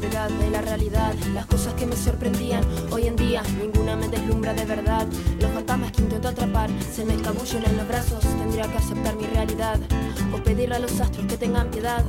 [0.00, 2.62] Verdad de la realidad, las cosas que me sorprendían.
[2.92, 5.06] Hoy en día ninguna me deslumbra de verdad.
[5.40, 8.20] Los fantasmas que intento atrapar se me escabullen en los brazos.
[8.20, 9.80] Tendría que aceptar mi realidad
[10.34, 12.04] o pedirle a los astros que tengan piedad.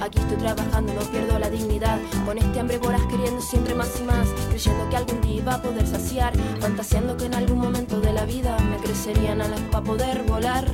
[0.00, 1.98] Aquí estoy trabajando, no pierdo la dignidad.
[2.24, 5.62] Con este hambre voraz queriendo siempre más y más, creyendo que algún día iba a
[5.62, 10.22] poder saciar, fantaseando que en algún momento de la vida me crecerían alas para poder
[10.22, 10.64] volar.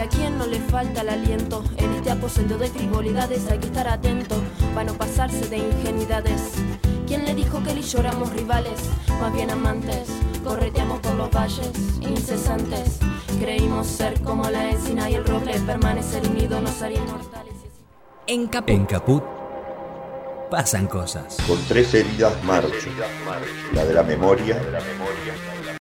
[0.00, 3.86] A quien no le falta el aliento en este aposento de frivolidades hay que estar
[3.86, 4.34] atento
[4.74, 6.54] para no pasarse de ingenuidades.
[7.06, 8.80] ¿Quién le dijo que él y yo éramos rivales?
[9.20, 10.08] Más bien amantes,
[10.42, 11.70] correteamos por los valles
[12.00, 12.98] incesantes.
[13.40, 17.54] Creímos ser como la encina y el roble, permanecer unidos nos haría inmortales.
[18.26, 18.70] En Caput.
[18.70, 19.24] En Caput
[20.50, 21.36] pasan cosas.
[21.46, 22.88] Con tres heridas marcho.
[23.74, 24.58] La de la memoria,